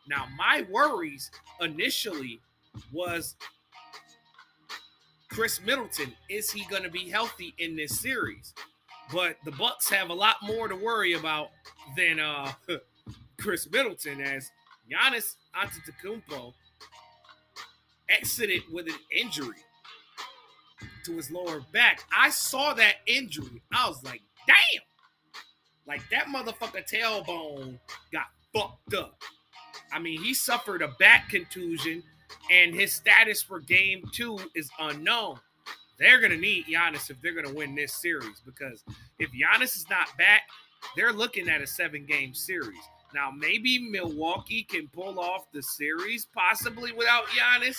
Now, 0.09 0.26
my 0.38 0.64
worries 0.70 1.32
initially 1.61 2.40
was 2.92 3.35
Khris 5.28 5.60
Middleton. 5.64 6.12
Is 6.28 6.50
he 6.50 6.64
going 6.66 6.82
to 6.82 6.90
be 6.90 7.08
healthy 7.08 7.54
in 7.58 7.76
this 7.76 8.00
series? 8.00 8.54
But 9.12 9.36
the 9.44 9.52
Bucks 9.52 9.88
have 9.90 10.10
a 10.10 10.14
lot 10.14 10.36
more 10.42 10.68
to 10.68 10.76
worry 10.76 11.14
about 11.14 11.48
than 11.96 12.18
uh, 12.18 12.52
Khris 13.40 13.70
Middleton, 13.70 14.20
as 14.20 14.50
Giannis 14.90 15.36
Antetokounmpo 15.54 16.52
exited 18.08 18.62
with 18.72 18.86
an 18.88 18.98
injury 19.10 19.56
to 21.04 21.16
his 21.16 21.30
lower 21.30 21.60
back. 21.72 22.04
I 22.16 22.30
saw 22.30 22.74
that 22.74 22.96
injury. 23.06 23.62
I 23.72 23.88
was 23.88 24.02
like, 24.04 24.22
damn. 24.46 24.82
Like 25.86 26.02
that 26.10 26.26
motherfucker 26.26 26.84
tailbone 26.88 27.78
got 28.12 28.26
fucked 28.52 28.94
up. 28.94 29.22
I 29.92 30.00
mean, 30.00 30.20
he 30.20 30.34
suffered 30.34 30.82
a 30.82 30.88
back 30.98 31.28
contusion, 31.28 32.02
and 32.51 32.75
his 32.75 32.92
status 32.92 33.42
for 33.42 33.61
game 33.61 34.09
two 34.12 34.38
is 34.55 34.70
unknown. 34.79 35.38
They're 35.99 36.20
gonna 36.20 36.37
need 36.37 36.66
Giannis 36.66 37.11
if 37.11 37.20
they're 37.20 37.35
gonna 37.35 37.55
win 37.55 37.75
this 37.75 37.94
series 37.94 38.40
because 38.44 38.85
if 39.18 39.31
Giannis 39.33 39.77
is 39.77 39.88
not 39.88 40.09
back, 40.18 40.42
they're 40.94 41.12
looking 41.12 41.49
at 41.49 41.62
a 41.62 41.66
seven-game 41.66 42.35
series. 42.35 42.83
Now, 43.14 43.31
maybe 43.31 43.79
Milwaukee 43.79 44.62
can 44.62 44.88
pull 44.88 45.18
off 45.18 45.51
the 45.53 45.62
series 45.62 46.27
possibly 46.35 46.92
without 46.92 47.25
Giannis, 47.29 47.79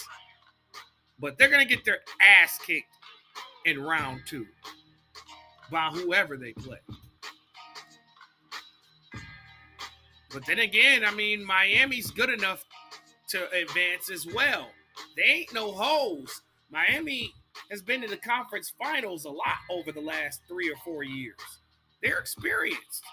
but 1.20 1.38
they're 1.38 1.50
gonna 1.50 1.66
get 1.66 1.86
their 1.86 2.00
ass 2.22 2.60
kicked 2.66 2.88
in 3.66 3.82
round 3.82 4.22
two 4.26 4.48
by 5.70 5.90
whoever 5.90 6.38
they 6.38 6.54
play. 6.54 6.80
But 10.34 10.46
then 10.46 10.60
again, 10.60 11.06
I 11.06 11.12
mean, 11.12 11.44
Miami's 11.44 12.12
good 12.12 12.30
enough 12.30 12.66
to 13.30 13.50
advance 13.52 14.10
as 14.12 14.26
well. 14.26 14.70
They 15.16 15.24
ain't 15.24 15.54
no 15.54 15.72
hoes. 15.72 16.42
Miami 16.72 17.34
has 17.72 17.82
been 17.82 18.02
to 18.02 18.08
the 18.08 18.18
conference 18.18 18.74
finals 18.78 19.26
a 19.26 19.30
lot 19.30 19.58
over 19.70 19.92
the 19.92 20.02
last 20.02 20.42
three 20.48 20.70
or 20.70 20.76
four 20.84 21.04
years. 21.04 21.38
They're 22.02 22.20
experienced. 22.20 23.04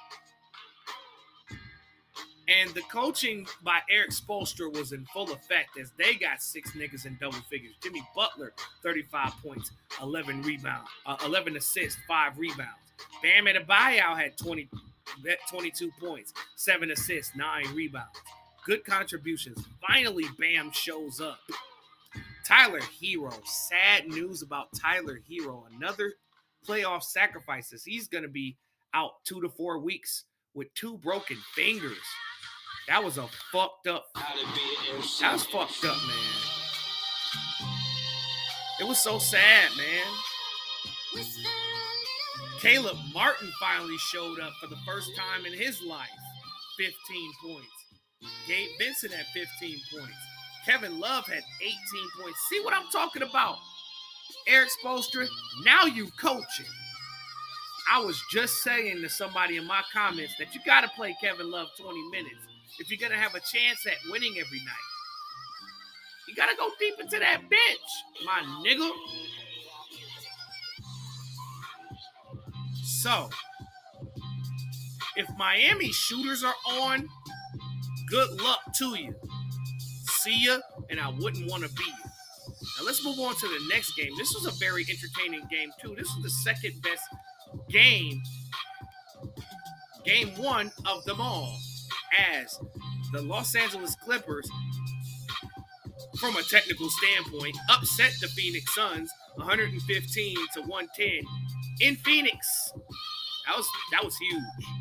And 2.46 2.68
the 2.70 2.82
coaching 2.82 3.46
by 3.62 3.80
Erik 3.90 4.10
Spoelstra 4.10 4.70
was 4.76 4.92
in 4.92 5.06
full 5.06 5.32
effect 5.32 5.78
as 5.80 5.92
they 5.98 6.14
got 6.14 6.42
six 6.42 6.72
niggas 6.72 7.06
in 7.06 7.16
double 7.18 7.38
figures. 7.48 7.72
Jimmy 7.82 8.06
Butler, 8.14 8.52
35 8.82 9.32
points, 9.42 9.70
11 10.02 10.42
rebounds, 10.42 10.90
uh, 11.06 11.16
11 11.24 11.56
assists, 11.56 11.98
five 12.06 12.36
rebounds. 12.38 12.92
Bam 13.22 13.46
Adebayo 13.46 14.14
had 14.16 14.36
20, 14.36 14.68
22 15.50 15.90
points, 15.98 16.34
seven 16.56 16.90
assists, 16.90 17.34
nine 17.34 17.64
rebounds. 17.74 18.18
Good 18.64 18.84
contributions. 18.84 19.62
Finally, 19.86 20.24
Bam 20.38 20.70
shows 20.72 21.20
up. 21.20 21.38
Tyler 22.46 22.80
Herro. 22.80 23.32
Sad 23.46 24.08
news 24.08 24.42
about 24.42 24.68
Tyler 24.74 25.20
Herro. 25.30 25.64
Another 25.76 26.14
playoff 26.66 27.02
sacrifices. 27.02 27.84
He's 27.84 28.08
going 28.08 28.22
to 28.22 28.28
be 28.28 28.56
out 28.94 29.12
two 29.24 29.40
to 29.42 29.48
four 29.48 29.78
weeks 29.78 30.24
with 30.54 30.72
two 30.74 30.96
broken 30.98 31.36
fingers. 31.54 31.98
That 32.88 33.02
was 33.02 33.18
a 33.18 33.26
fucked 33.52 33.86
up. 33.86 34.06
That 34.14 35.32
was 35.32 35.46
fucked 35.46 35.84
up, 35.84 35.96
man. 36.06 36.16
It 38.80 38.84
was 38.86 39.02
so 39.02 39.18
sad, 39.18 39.70
man. 39.76 41.22
Caleb 42.60 42.96
Martin 43.12 43.50
finally 43.60 43.96
showed 44.12 44.40
up 44.40 44.52
for 44.60 44.66
the 44.68 44.76
first 44.86 45.10
time 45.16 45.44
in 45.46 45.52
his 45.52 45.82
life. 45.82 46.08
15 46.78 46.94
points. 47.44 47.73
Gabe 48.46 48.70
Vincent 48.78 49.12
had 49.12 49.26
15 49.26 49.80
points. 49.92 50.16
Kevin 50.66 50.98
Love 50.98 51.26
had 51.26 51.42
18 51.60 51.76
points. 52.20 52.38
See 52.50 52.60
what 52.60 52.74
I'm 52.74 52.90
talking 52.90 53.22
about? 53.22 53.56
Erik 54.48 54.68
Spoelstra, 54.82 55.26
now 55.64 55.84
you 55.84 56.08
coaching. 56.18 56.66
I 57.92 58.00
was 58.00 58.20
just 58.32 58.62
saying 58.62 59.02
to 59.02 59.08
somebody 59.08 59.56
in 59.56 59.66
my 59.66 59.82
comments 59.92 60.34
that 60.38 60.54
you 60.54 60.60
got 60.64 60.82
to 60.82 60.88
play 60.88 61.14
Kevin 61.20 61.50
Love 61.50 61.68
20 61.78 62.10
minutes 62.10 62.46
if 62.78 62.90
you're 62.90 62.98
going 62.98 63.12
to 63.12 63.22
have 63.22 63.34
a 63.34 63.40
chance 63.40 63.86
at 63.86 63.94
winning 64.10 64.34
every 64.38 64.58
night. 64.58 64.74
You 66.28 66.34
got 66.34 66.48
to 66.50 66.56
go 66.56 66.70
deep 66.78 66.94
into 66.98 67.18
that 67.18 67.42
bench, 67.48 68.24
my 68.24 68.40
nigga. 68.66 68.90
So, 72.84 73.28
if 75.16 75.28
Miami 75.36 75.92
shooters 75.92 76.42
are 76.42 76.54
on, 76.66 77.08
good 78.14 78.40
luck 78.40 78.60
to 78.72 78.96
you. 78.96 79.12
See 80.22 80.46
ya, 80.46 80.58
and 80.88 81.00
I 81.00 81.08
wouldn't 81.18 81.50
want 81.50 81.64
to 81.64 81.68
be 81.74 81.82
you. 81.82 82.10
Now 82.78 82.86
let's 82.86 83.04
move 83.04 83.18
on 83.18 83.34
to 83.34 83.48
the 83.48 83.60
next 83.68 83.96
game. 83.96 84.12
This 84.16 84.32
was 84.34 84.46
a 84.46 84.56
very 84.64 84.86
entertaining 84.88 85.42
game 85.50 85.70
too. 85.82 85.96
This 85.96 86.08
was 86.14 86.22
the 86.22 86.30
second 86.30 86.80
best 86.80 87.02
game, 87.68 88.22
game 90.04 90.28
one 90.36 90.70
of 90.86 91.04
them 91.04 91.20
all, 91.20 91.58
as 92.36 92.56
the 93.12 93.22
Los 93.22 93.56
Angeles 93.56 93.96
Clippers, 93.96 94.48
from 96.20 96.36
a 96.36 96.42
technical 96.42 96.88
standpoint, 96.90 97.56
upset 97.68 98.12
the 98.20 98.28
Phoenix 98.28 98.72
Suns 98.76 99.10
115 99.34 100.36
to 100.54 100.60
110 100.60 101.20
in 101.80 101.96
Phoenix. 101.96 102.72
That 103.46 103.56
was 103.56 103.66
that 103.90 104.04
was 104.04 104.16
huge. 104.18 104.73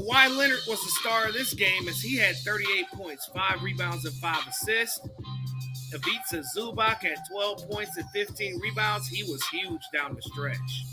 Kawhi 0.00 0.34
Leonard 0.36 0.60
was 0.66 0.82
the 0.82 0.90
star 1.00 1.28
of 1.28 1.34
this 1.34 1.52
game 1.52 1.86
as 1.88 2.00
he 2.00 2.16
had 2.16 2.36
38 2.36 2.86
points, 2.94 3.28
five 3.34 3.62
rebounds, 3.62 4.04
and 4.04 4.14
five 4.14 4.46
assists. 4.48 5.00
Ivica 5.92 6.42
Zubac 6.56 7.02
had 7.02 7.18
12 7.30 7.68
points 7.68 7.96
and 7.96 8.08
15 8.10 8.60
rebounds. 8.60 9.08
He 9.08 9.24
was 9.24 9.46
huge 9.48 9.82
down 9.92 10.14
the 10.14 10.22
stretch. 10.22 10.84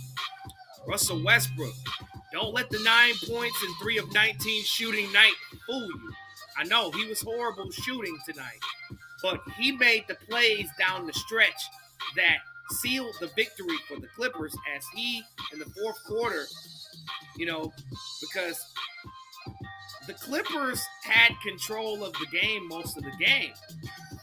Russell 0.88 1.24
Westbrook, 1.24 1.74
don't 2.34 2.54
let 2.54 2.70
the 2.70 2.80
nine 2.84 3.14
points 3.30 3.58
and 3.64 3.76
three 3.82 3.98
of 3.98 4.12
19 4.14 4.64
shooting 4.66 5.12
night 5.14 5.34
fool 5.66 5.86
you. 5.86 6.12
I 6.58 6.64
know 6.64 6.92
he 6.92 7.06
was 7.06 7.22
horrible 7.22 7.72
shooting 7.72 8.18
tonight, 8.28 8.60
but 9.22 9.40
he 9.58 9.72
made 9.72 10.06
the 10.08 10.16
plays 10.16 10.68
down 10.80 11.06
the 11.08 11.14
stretch 11.14 11.62
that 12.16 12.38
sealed 12.82 13.16
the 13.22 13.30
victory 13.36 13.78
for 13.88 14.00
the 14.00 14.08
Clippers 14.16 14.56
as 14.76 14.84
he, 14.94 15.22
in 15.54 15.60
the 15.60 15.66
fourth 15.66 16.04
quarter, 16.06 16.46
you 17.38 17.46
know, 17.46 17.72
because 18.22 18.74
the 20.08 20.14
Clippers 20.14 20.82
had 21.04 21.34
control 21.42 22.04
of 22.04 22.14
the 22.14 22.28
game 22.32 22.68
most 22.68 22.98
of 22.98 23.04
the 23.04 23.12
game. 23.24 23.52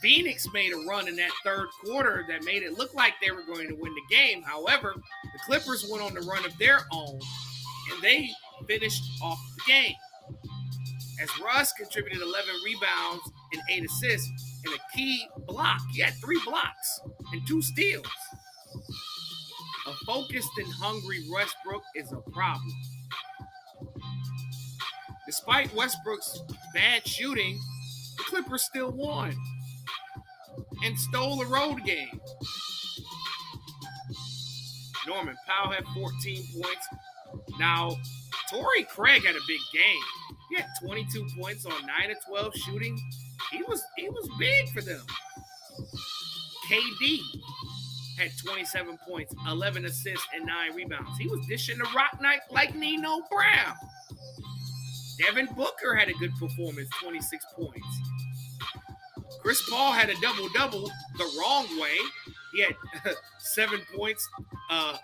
Phoenix 0.01 0.47
made 0.53 0.73
a 0.73 0.87
run 0.89 1.09
in 1.09 1.17
that 1.17 1.31
third 1.45 1.69
quarter 1.85 2.25
that 2.29 2.45
made 2.45 2.63
it 2.63 2.79
look 2.79 2.95
like 2.95 3.13
they 3.21 3.31
were 3.31 3.43
going 3.43 3.69
to 3.69 3.75
win 3.75 3.93
the 3.95 4.15
game. 4.15 4.43
However, 4.43 4.95
the 4.97 5.39
Clippers 5.47 5.87
went 5.91 6.03
on 6.03 6.15
the 6.15 6.21
run 6.21 6.45
of 6.45 6.57
their 6.59 6.81
own 6.91 7.19
and 7.93 8.03
they 8.03 8.29
finished 8.67 9.03
off 9.23 9.39
the 9.57 9.73
game. 9.73 9.95
As 11.23 11.29
Russ 11.39 11.73
contributed 11.75 12.21
11 12.23 12.55
rebounds 12.65 13.23
and 13.53 13.63
eight 13.71 13.85
assists 13.85 14.61
and 14.65 14.75
a 14.75 14.97
key 14.97 15.27
block. 15.47 15.81
He 15.93 16.01
had 16.01 16.15
three 16.15 16.41
blocks 16.45 17.01
and 17.33 17.47
two 17.47 17.63
steals. 17.63 18.07
A 19.87 19.93
focused 20.07 20.51
and 20.57 20.73
hungry 20.73 21.25
Westbrook 21.31 21.83
is 21.95 22.11
a 22.13 22.31
problem. 22.31 22.73
Despite 25.35 25.75
Westbrook's 25.75 26.39
bad 26.75 27.05
shooting, 27.09 27.59
the 28.17 28.23
Clippers 28.23 28.63
still 28.63 28.93
won 28.93 29.35
and 30.85 30.97
stole 30.97 31.43
a 31.43 31.47
road 31.47 31.85
game. 31.85 32.21
Norman 35.09 35.35
Powell 35.45 35.73
had 35.73 35.85
14 35.93 36.13
points. 36.63 36.89
Now, 37.59 37.97
Torrey 38.49 38.85
Craig 38.85 39.25
had 39.25 39.35
a 39.35 39.41
big 39.49 39.59
game. 39.73 40.03
He 40.51 40.55
had 40.55 40.67
22 40.81 41.27
points 41.37 41.67
on 41.67 41.85
9 41.85 42.11
of 42.13 42.17
12 42.29 42.55
shooting. 42.55 42.97
He 43.51 43.61
was 43.65 43.83
he 43.97 44.09
was 44.09 44.31
big 44.39 44.69
for 44.69 44.83
them. 44.83 45.05
KD 46.71 47.19
had 48.19 48.31
27 48.39 48.99
points, 49.09 49.35
11 49.51 49.85
assists, 49.85 50.29
and 50.33 50.47
9 50.47 50.77
rebounds. 50.77 51.19
He 51.19 51.27
was 51.27 51.45
dishing 51.49 51.79
the 51.79 51.89
rock 51.97 52.21
night 52.21 52.43
like 52.53 52.77
Nino 52.77 53.21
Brown. 53.29 53.75
Devin 55.19 55.49
Booker 55.57 55.95
had 55.95 56.09
a 56.09 56.15
good 56.15 56.35
performance, 56.37 56.89
26 57.01 57.45
points. 57.57 58.01
Chris 59.41 59.63
Paul 59.69 59.93
had 59.93 60.11
a 60.11 60.21
double 60.21 60.49
double 60.55 60.91
the 61.19 61.31
wrong 61.39 61.67
way. 61.81 61.97
He 62.55 62.63
had 62.63 62.75
seven 63.39 63.81
points, 63.95 64.27
uh, 64.71 64.97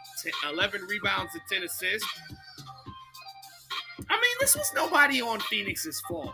11 0.51 0.83
rebounds, 0.83 1.33
and 1.35 1.43
10 1.51 1.65
assists. 1.65 2.09
I 4.09 4.15
mean, 4.15 4.37
this 4.41 4.57
was 4.57 4.73
nobody 4.75 5.21
on 5.21 5.41
Phoenix's 5.41 6.01
fault. 6.09 6.33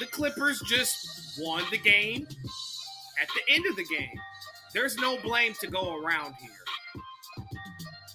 The 0.00 0.06
Clippers 0.06 0.60
just 0.66 1.38
won 1.40 1.62
the 1.70 1.78
game 1.78 2.26
at 3.20 3.28
the 3.28 3.54
end 3.54 3.66
of 3.66 3.76
the 3.76 3.84
game. 3.84 4.18
there's 4.74 4.96
no 4.96 5.18
blame 5.22 5.54
to 5.60 5.66
go 5.68 6.02
around 6.02 6.34
here. 6.40 6.50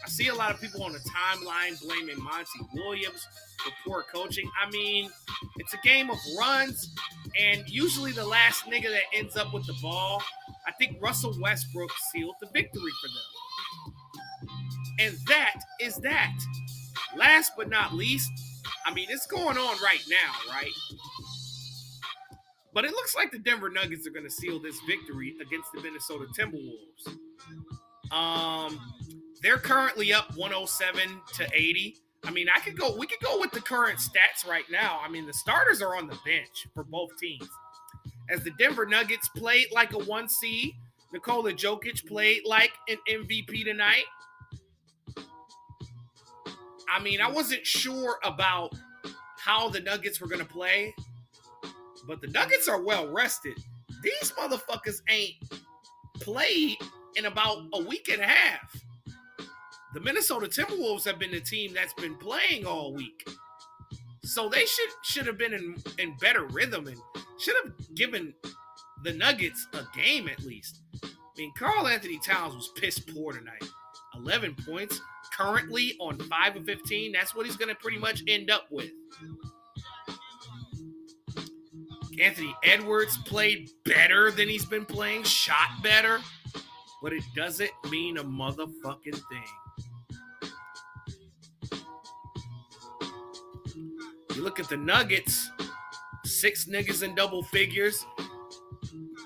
I 0.04 0.10
see 0.10 0.28
a 0.28 0.36
lot 0.36 0.52
of 0.52 0.60
people 0.60 0.84
on 0.84 0.94
the 0.94 1.00
timeline 1.00 1.82
blaming 1.82 2.22
Monty 2.22 2.60
Williams 2.74 3.28
for 3.64 3.72
poor 3.86 4.06
coaching. 4.14 4.50
I 4.64 4.70
mean, 4.72 5.10
it's 5.58 5.74
a 5.74 5.78
game 5.84 6.10
of 6.10 6.18
runs, 6.38 6.94
and 7.40 7.64
usually 7.68 8.12
the 8.12 8.26
last 8.26 8.66
nigga 8.66 8.90
that 8.90 9.04
ends 9.14 9.36
up 9.36 9.54
with 9.54 9.66
the 9.66 9.76
ball, 9.82 10.22
I 10.68 10.72
think 10.74 10.98
Russell 11.02 11.36
Westbrook 11.40 11.92
sealed 12.12 12.36
the 12.42 12.48
victory 12.54 12.92
for 13.02 13.08
them. 13.08 13.96
And 15.00 15.18
that 15.28 15.56
is 15.80 15.96
that. 15.98 16.36
Last 17.16 17.54
but 17.58 17.70
not 17.70 17.94
least, 17.94 18.32
I 18.86 18.94
mean, 18.94 19.08
it's 19.10 19.28
going 19.28 19.58
on 19.58 19.78
right 19.84 20.04
now, 20.10 20.54
right? 20.54 20.72
But 22.74 22.86
it 22.86 22.92
looks 22.92 23.16
like 23.16 23.32
the 23.32 23.40
Denver 23.40 23.70
Nuggets 23.70 24.06
are 24.08 24.12
going 24.12 24.26
to 24.26 24.32
seal 24.32 24.60
this 24.60 24.80
victory 24.88 25.36
against 25.42 25.72
the 25.74 25.82
Minnesota 25.82 26.26
Timberwolves. 26.38 27.18
Um, 28.12 28.80
they're 29.42 29.58
currently 29.58 30.14
up 30.14 30.36
107 30.36 31.22
to 31.36 31.50
80. 31.54 31.98
I 32.28 32.32
mean, 32.32 32.48
I 32.54 32.60
could 32.60 32.78
go. 32.78 32.94
We 32.98 33.08
could 33.08 33.22
go 33.22 33.40
with 33.40 33.52
the 33.52 33.62
current 33.62 34.00
stats 34.00 34.46
right 34.46 34.66
now. 34.70 35.00
I 35.02 35.10
mean, 35.10 35.26
the 35.26 35.34
starters 35.34 35.82
are 35.82 35.96
on 35.96 36.08
the 36.08 36.18
bench 36.26 36.68
for 36.74 36.84
both 36.84 37.18
teams. 37.18 37.48
As 38.30 38.44
the 38.44 38.52
Denver 38.52 38.86
Nuggets 38.86 39.30
played 39.30 39.68
like 39.72 39.94
a 39.94 40.00
one 40.00 40.28
seed, 40.28 40.74
Nikola 41.14 41.54
Jokic 41.54 42.06
played 42.06 42.42
like 42.46 42.74
an 42.90 42.98
MVP 43.10 43.64
tonight. 43.64 44.04
I 46.94 47.02
mean, 47.02 47.22
I 47.22 47.32
wasn't 47.32 47.66
sure 47.66 48.20
about 48.26 48.74
how 49.38 49.70
the 49.70 49.80
Nuggets 49.80 50.20
were 50.20 50.28
going 50.28 50.46
to 50.46 50.52
play, 50.52 50.94
but 52.06 52.20
the 52.20 52.28
Nuggets 52.28 52.68
are 52.68 52.82
well 52.82 53.08
rested. 53.08 53.58
These 54.04 54.34
motherfuckers 54.38 55.02
ain't 55.10 55.36
played 56.20 56.78
in 57.16 57.26
about 57.26 57.64
a 57.74 57.82
week 57.84 58.10
and 58.10 58.22
a 58.22 58.28
half. 58.28 58.76
The 59.98 60.04
Minnesota 60.04 60.46
Timberwolves 60.46 61.06
have 61.06 61.18
been 61.18 61.32
the 61.32 61.40
team 61.40 61.74
that's 61.74 61.96
been 61.96 62.14
playing 62.18 62.68
all 62.68 62.94
week. 62.94 63.28
So 64.22 64.48
they 64.48 64.68
should 64.68 64.90
should 65.02 65.26
have 65.26 65.40
been 65.40 65.56
in, 65.56 65.76
in 65.98 66.16
better 66.18 66.44
rhythm 66.44 66.86
and 66.86 66.98
should 67.40 67.56
have 67.64 67.74
given 67.96 68.36
the 69.04 69.14
Nuggets 69.14 69.66
a 69.74 69.82
game 69.98 70.30
at 70.30 70.44
least. 70.44 70.82
I 71.04 71.08
mean, 71.36 71.52
Karl-Anthony 71.58 72.20
Towns 72.20 72.54
was 72.54 72.68
piss 72.76 73.00
poor 73.00 73.34
tonight. 73.34 73.64
11 74.16 74.56
points, 74.68 75.02
currently 75.36 75.96
on 76.00 76.20
5 76.20 76.58
of 76.58 76.66
15. 76.66 77.12
That's 77.12 77.34
what 77.34 77.48
he's 77.48 77.58
going 77.58 77.70
to 77.70 77.82
pretty 77.82 77.98
much 77.98 78.22
end 78.28 78.52
up 78.52 78.68
with. 78.70 78.92
Anthony 82.22 82.56
Edwards 82.64 83.18
played 83.26 83.72
better 83.84 84.30
than 84.30 84.48
he's 84.48 84.66
been 84.66 84.86
playing, 84.86 85.24
shot 85.24 85.82
better, 85.82 86.20
but 87.02 87.14
it 87.14 87.24
doesn't 87.36 87.72
mean 87.90 88.18
a 88.18 88.24
motherfucking 88.24 89.20
thing. 89.28 89.67
Look 94.48 94.62
at 94.62 94.70
the 94.70 94.78
Nuggets, 94.78 95.52
six 96.24 96.68
niggas 96.68 97.04
in 97.04 97.14
double 97.14 97.44
figures. 97.44 98.06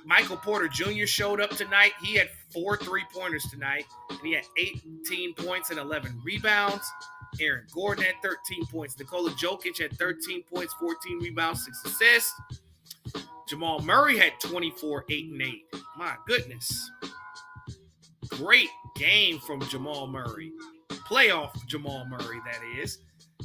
Michael 0.03 0.37
Porter 0.37 0.67
Jr. 0.67 1.05
showed 1.05 1.39
up 1.39 1.51
tonight. 1.51 1.91
He 2.01 2.15
had 2.15 2.27
four 2.51 2.75
three 2.75 3.03
pointers 3.13 3.43
tonight, 3.51 3.85
and 4.09 4.19
he 4.23 4.33
had 4.33 4.45
18 4.57 5.35
points 5.35 5.69
and 5.69 5.77
11 5.77 6.19
rebounds. 6.25 6.91
Aaron 7.39 7.67
Gordon 7.71 8.03
had 8.03 8.15
13 8.23 8.65
points. 8.65 8.97
Nikola 8.97 9.29
Jokic 9.33 9.79
had 9.79 9.95
13 9.95 10.41
points, 10.51 10.73
14 10.79 11.19
rebounds, 11.19 11.65
six 11.65 11.85
assists. 11.85 12.33
Jamal 13.47 13.79
Murray 13.81 14.17
had 14.17 14.31
24, 14.39 15.05
8, 15.07 15.25
and 15.33 15.39
8. 15.39 15.53
My 15.97 16.15
goodness. 16.25 16.89
Great 18.29 18.69
game 18.95 19.37
from 19.37 19.61
Jamal 19.67 20.07
Murray. 20.07 20.51
Playoff 20.89 21.53
Jamal 21.67 22.07
Murray, 22.07 22.39
that 22.43 22.61
is. 22.81 22.97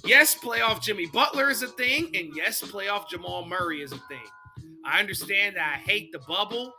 Yes, 0.05 0.35
playoff 0.35 0.83
Jimmy 0.83 1.07
Butler 1.07 1.51
is 1.51 1.63
a 1.63 1.69
thing, 1.69 2.15
and 2.15 2.31
yes, 2.35 2.63
playoff 2.63 3.09
Jamal 3.09 3.47
Murray 3.47 3.83
is 3.83 3.93
a 3.93 3.99
thing. 4.09 4.27
I 4.85 5.01
understand 5.01 5.57
that 5.57 5.75
I 5.77 5.91
hate 5.91 6.13
the 6.13 6.21
bubble, 6.21 6.73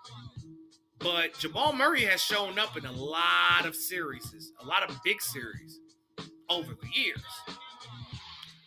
but 1.00 1.38
Jamal 1.38 1.74
Murray 1.74 2.04
has 2.06 2.22
shown 2.22 2.58
up 2.58 2.78
in 2.78 2.86
a 2.86 2.92
lot 2.92 3.66
of 3.66 3.76
series, 3.76 4.52
a 4.62 4.66
lot 4.66 4.90
of 4.90 4.98
big 5.04 5.22
series 5.22 5.80
over 6.50 6.74
the 6.74 6.88
years. 6.94 7.24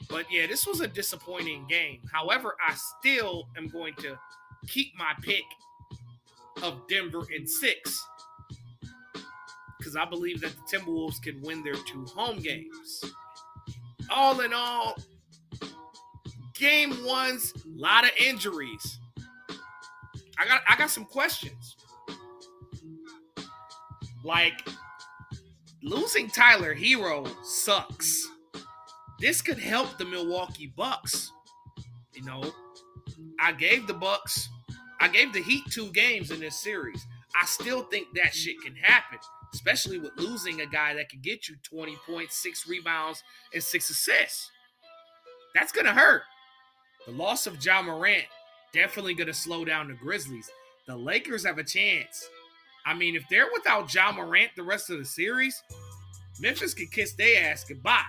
But 0.09 0.27
yeah, 0.31 0.47
this 0.47 0.67
was 0.67 0.81
a 0.81 0.89
disappointing 0.89 1.67
game. 1.69 2.01
However, 2.13 2.57
I 2.67 2.75
still 2.75 3.49
am 3.57 3.69
going 3.69 3.95
to 3.97 4.19
keep 4.67 4.89
my 4.99 5.13
pick 5.23 5.45
of 6.63 6.87
Denver 6.89 7.23
in 7.35 7.47
six 7.47 8.05
because 9.79 9.97
I 9.97 10.05
believe 10.05 10.41
that 10.43 10.53
the 10.53 10.77
Timberwolves 10.77 11.23
can 11.23 11.41
win 11.41 11.63
their 11.63 11.75
two 11.75 12.05
home 12.15 12.39
games. 12.41 13.05
All 14.11 14.41
in 14.41 14.53
all, 14.53 14.97
game 16.55 17.05
one's 17.05 17.53
a 17.55 17.69
lot 17.69 18.05
of 18.05 18.11
injuries. 18.19 18.99
I 20.39 20.47
got 20.47 20.63
I 20.69 20.77
got 20.77 20.91
some 20.91 21.05
questions. 21.05 21.77
Like 24.25 24.69
losing 25.83 26.29
Tyler 26.29 26.75
Herro 26.75 27.29
sucks. 27.45 28.29
This 29.21 29.43
could 29.43 29.59
help 29.59 29.99
the 29.99 30.05
Milwaukee 30.05 30.73
Bucks. 30.77 31.33
You 32.15 32.25
know, 32.25 32.43
I 33.39 33.53
gave 33.53 33.87
the 33.87 33.95
Bucks, 33.95 34.49
I 35.01 35.09
gave 35.09 35.33
the 35.33 35.43
Heat 35.43 35.65
two 35.71 35.91
games 35.93 36.31
in 36.31 36.41
this 36.41 36.57
series. 36.57 37.07
I 37.35 37.47
still 37.47 37.83
think 37.85 38.09
that 38.15 38.35
shit 38.35 38.61
can 38.61 38.75
happen, 38.75 39.19
especially 39.55 39.99
with 39.99 40.17
losing 40.17 40.61
a 40.61 40.67
guy 40.67 40.95
that 40.95 41.09
can 41.09 41.21
get 41.21 41.49
you 41.49 41.57
20 41.63 41.97
points, 42.07 42.37
six 42.37 42.69
rebounds, 42.69 43.23
and 43.53 43.63
six 43.63 43.91
assists. 43.91 44.51
That's 45.55 45.73
gonna 45.73 45.93
hurt. 45.93 46.23
The 47.07 47.13
loss 47.13 47.47
of 47.47 47.65
Ja 47.65 47.83
Morant 47.83 48.27
definitely 48.73 49.15
gonna 49.15 49.35
slow 49.35 49.65
down 49.65 49.89
the 49.89 49.95
Grizzlies. 49.95 50.51
The 50.87 50.97
Lakers 50.97 51.45
have 51.45 51.59
a 51.59 51.65
chance. 51.65 52.29
I 52.87 52.95
mean, 52.95 53.15
if 53.15 53.25
they're 53.29 53.49
without 53.53 53.93
Ja 53.93 54.13
Morant 54.13 54.51
the 54.57 54.63
rest 54.63 54.91
of 54.91 54.99
the 54.99 55.05
series, 55.05 55.63
Memphis 56.41 56.75
can 56.75 56.87
kiss 56.87 57.13
their 57.15 57.51
ass 57.51 57.65
goodbye. 57.65 58.03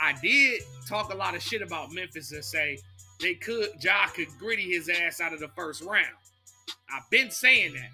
I 0.00 0.14
did 0.20 0.62
talk 0.88 1.12
a 1.12 1.16
lot 1.16 1.34
of 1.34 1.42
shit 1.42 1.62
about 1.62 1.92
Memphis 1.92 2.32
and 2.32 2.44
say 2.44 2.78
they 3.20 3.34
could 3.34 3.70
Ja 3.80 4.06
could 4.08 4.28
gritty 4.38 4.72
his 4.72 4.88
ass 4.88 5.20
out 5.20 5.32
of 5.32 5.40
the 5.40 5.48
first 5.48 5.82
round. 5.82 6.06
I've 6.92 7.08
been 7.10 7.30
saying 7.30 7.74
that. 7.74 7.90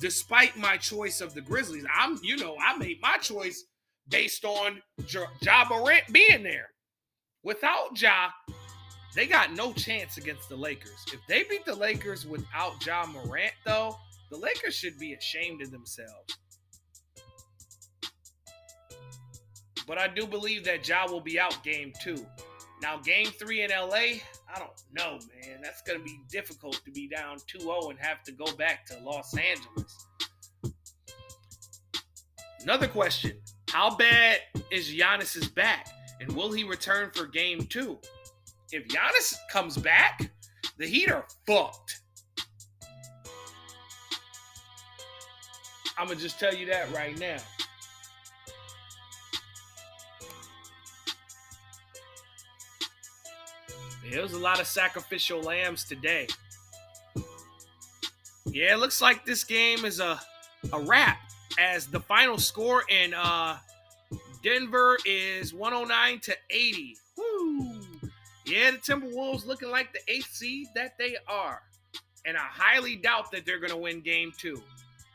Despite 0.00 0.56
my 0.56 0.76
choice 0.76 1.20
of 1.20 1.34
the 1.34 1.42
Grizzlies, 1.42 1.84
I'm 1.94 2.18
you 2.22 2.36
know 2.36 2.56
I 2.58 2.76
made 2.78 3.00
my 3.02 3.18
choice 3.18 3.64
based 4.08 4.44
on 4.44 4.80
Ja, 5.08 5.64
Morant 5.68 6.04
being 6.12 6.42
there. 6.42 6.70
Without 7.42 8.00
Ja, 8.00 8.30
they 9.14 9.26
got 9.26 9.52
no 9.52 9.72
chance 9.72 10.16
against 10.16 10.48
the 10.48 10.56
Lakers. 10.56 11.04
If 11.12 11.20
they 11.28 11.44
beat 11.44 11.64
the 11.64 11.74
Lakers 11.74 12.26
without 12.26 12.84
Ja 12.84 13.06
Morant, 13.06 13.52
though, 13.64 13.96
the 14.30 14.36
Lakers 14.36 14.74
should 14.74 14.98
be 14.98 15.14
ashamed 15.14 15.62
of 15.62 15.70
themselves. 15.70 16.38
But 19.86 19.98
I 19.98 20.06
do 20.08 20.26
believe 20.26 20.64
that 20.64 20.86
Ja 20.86 21.10
will 21.10 21.20
be 21.20 21.38
out 21.40 21.62
game 21.64 21.92
two. 22.02 22.24
Now, 22.80 22.98
game 22.98 23.26
three 23.26 23.62
in 23.62 23.70
LA, 23.70 24.20
I 24.54 24.58
don't 24.58 24.70
know, 24.92 25.18
man. 25.42 25.60
That's 25.62 25.82
going 25.82 25.98
to 25.98 26.04
be 26.04 26.20
difficult 26.28 26.80
to 26.84 26.90
be 26.90 27.08
down 27.08 27.38
2 27.46 27.60
0 27.60 27.90
and 27.90 27.98
have 27.98 28.22
to 28.24 28.32
go 28.32 28.46
back 28.56 28.84
to 28.86 28.98
Los 29.04 29.34
Angeles. 29.36 30.06
Another 32.62 32.88
question 32.88 33.38
How 33.68 33.96
bad 33.96 34.38
is 34.70 34.90
Giannis's 34.90 35.48
back? 35.48 35.88
And 36.20 36.30
will 36.32 36.52
he 36.52 36.64
return 36.64 37.10
for 37.14 37.26
game 37.26 37.62
two? 37.66 37.98
If 38.72 38.86
Giannis 38.88 39.34
comes 39.50 39.76
back, 39.78 40.30
the 40.76 40.86
Heat 40.86 41.10
are 41.10 41.24
fucked. 41.46 42.02
I'm 45.96 46.06
going 46.06 46.18
to 46.18 46.22
just 46.22 46.38
tell 46.38 46.54
you 46.54 46.66
that 46.66 46.92
right 46.92 47.18
now. 47.18 47.38
There 54.10 54.22
was 54.22 54.32
a 54.32 54.38
lot 54.38 54.60
of 54.60 54.66
sacrificial 54.66 55.40
lambs 55.40 55.84
today. 55.84 56.26
Yeah, 58.46 58.74
it 58.74 58.78
looks 58.78 59.00
like 59.00 59.24
this 59.24 59.44
game 59.44 59.84
is 59.84 60.00
a 60.00 60.20
a 60.72 60.80
wrap 60.80 61.18
as 61.58 61.86
the 61.86 62.00
final 62.00 62.38
score 62.38 62.84
in 62.88 63.14
uh 63.14 63.56
Denver 64.42 64.96
is 65.04 65.54
109 65.54 66.20
to 66.20 66.36
80. 66.48 66.96
Woo! 67.16 67.80
Yeah, 68.46 68.72
the 68.72 68.78
Timberwolves 68.78 69.46
looking 69.46 69.70
like 69.70 69.92
the 69.92 70.00
eighth 70.08 70.34
seed 70.34 70.66
that 70.74 70.96
they 70.98 71.16
are. 71.28 71.62
And 72.24 72.36
I 72.36 72.40
highly 72.40 72.96
doubt 72.96 73.30
that 73.32 73.44
they're 73.46 73.60
to 73.70 73.76
win 73.76 74.00
game 74.00 74.32
two. 74.36 74.60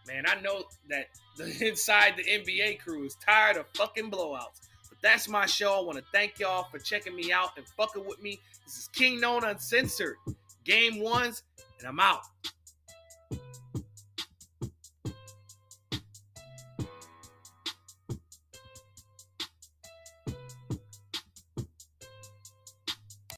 Man, 0.08 0.26
I 0.28 0.40
know 0.42 0.64
that 0.90 1.08
the 1.38 1.46
inside 1.68 2.16
the 2.18 2.24
NBA 2.24 2.80
crew 2.80 3.04
is 3.06 3.16
tired 3.16 3.58
of 3.58 3.66
fucking 3.74 4.12
blowouts. 4.12 4.65
That's 5.06 5.30
my 5.30 5.46
show. 5.46 5.72
I 5.72 5.82
want 5.82 6.00
to 6.00 6.04
thank 6.12 6.40
y'all 6.40 6.64
for 6.64 6.80
checking 6.80 7.16
me 7.16 7.32
out 7.32 7.50
and 7.58 7.68
fucking 7.78 8.04
with 8.04 8.20
me. 8.24 8.40
This 8.66 8.76
is 8.76 8.88
King 8.88 9.20
Known 9.20 9.44
Uncensored. 9.44 10.16
Game 10.64 11.00
ones, 11.00 11.44
and 11.78 11.88
I'm 11.88 12.00
out. 12.00 12.22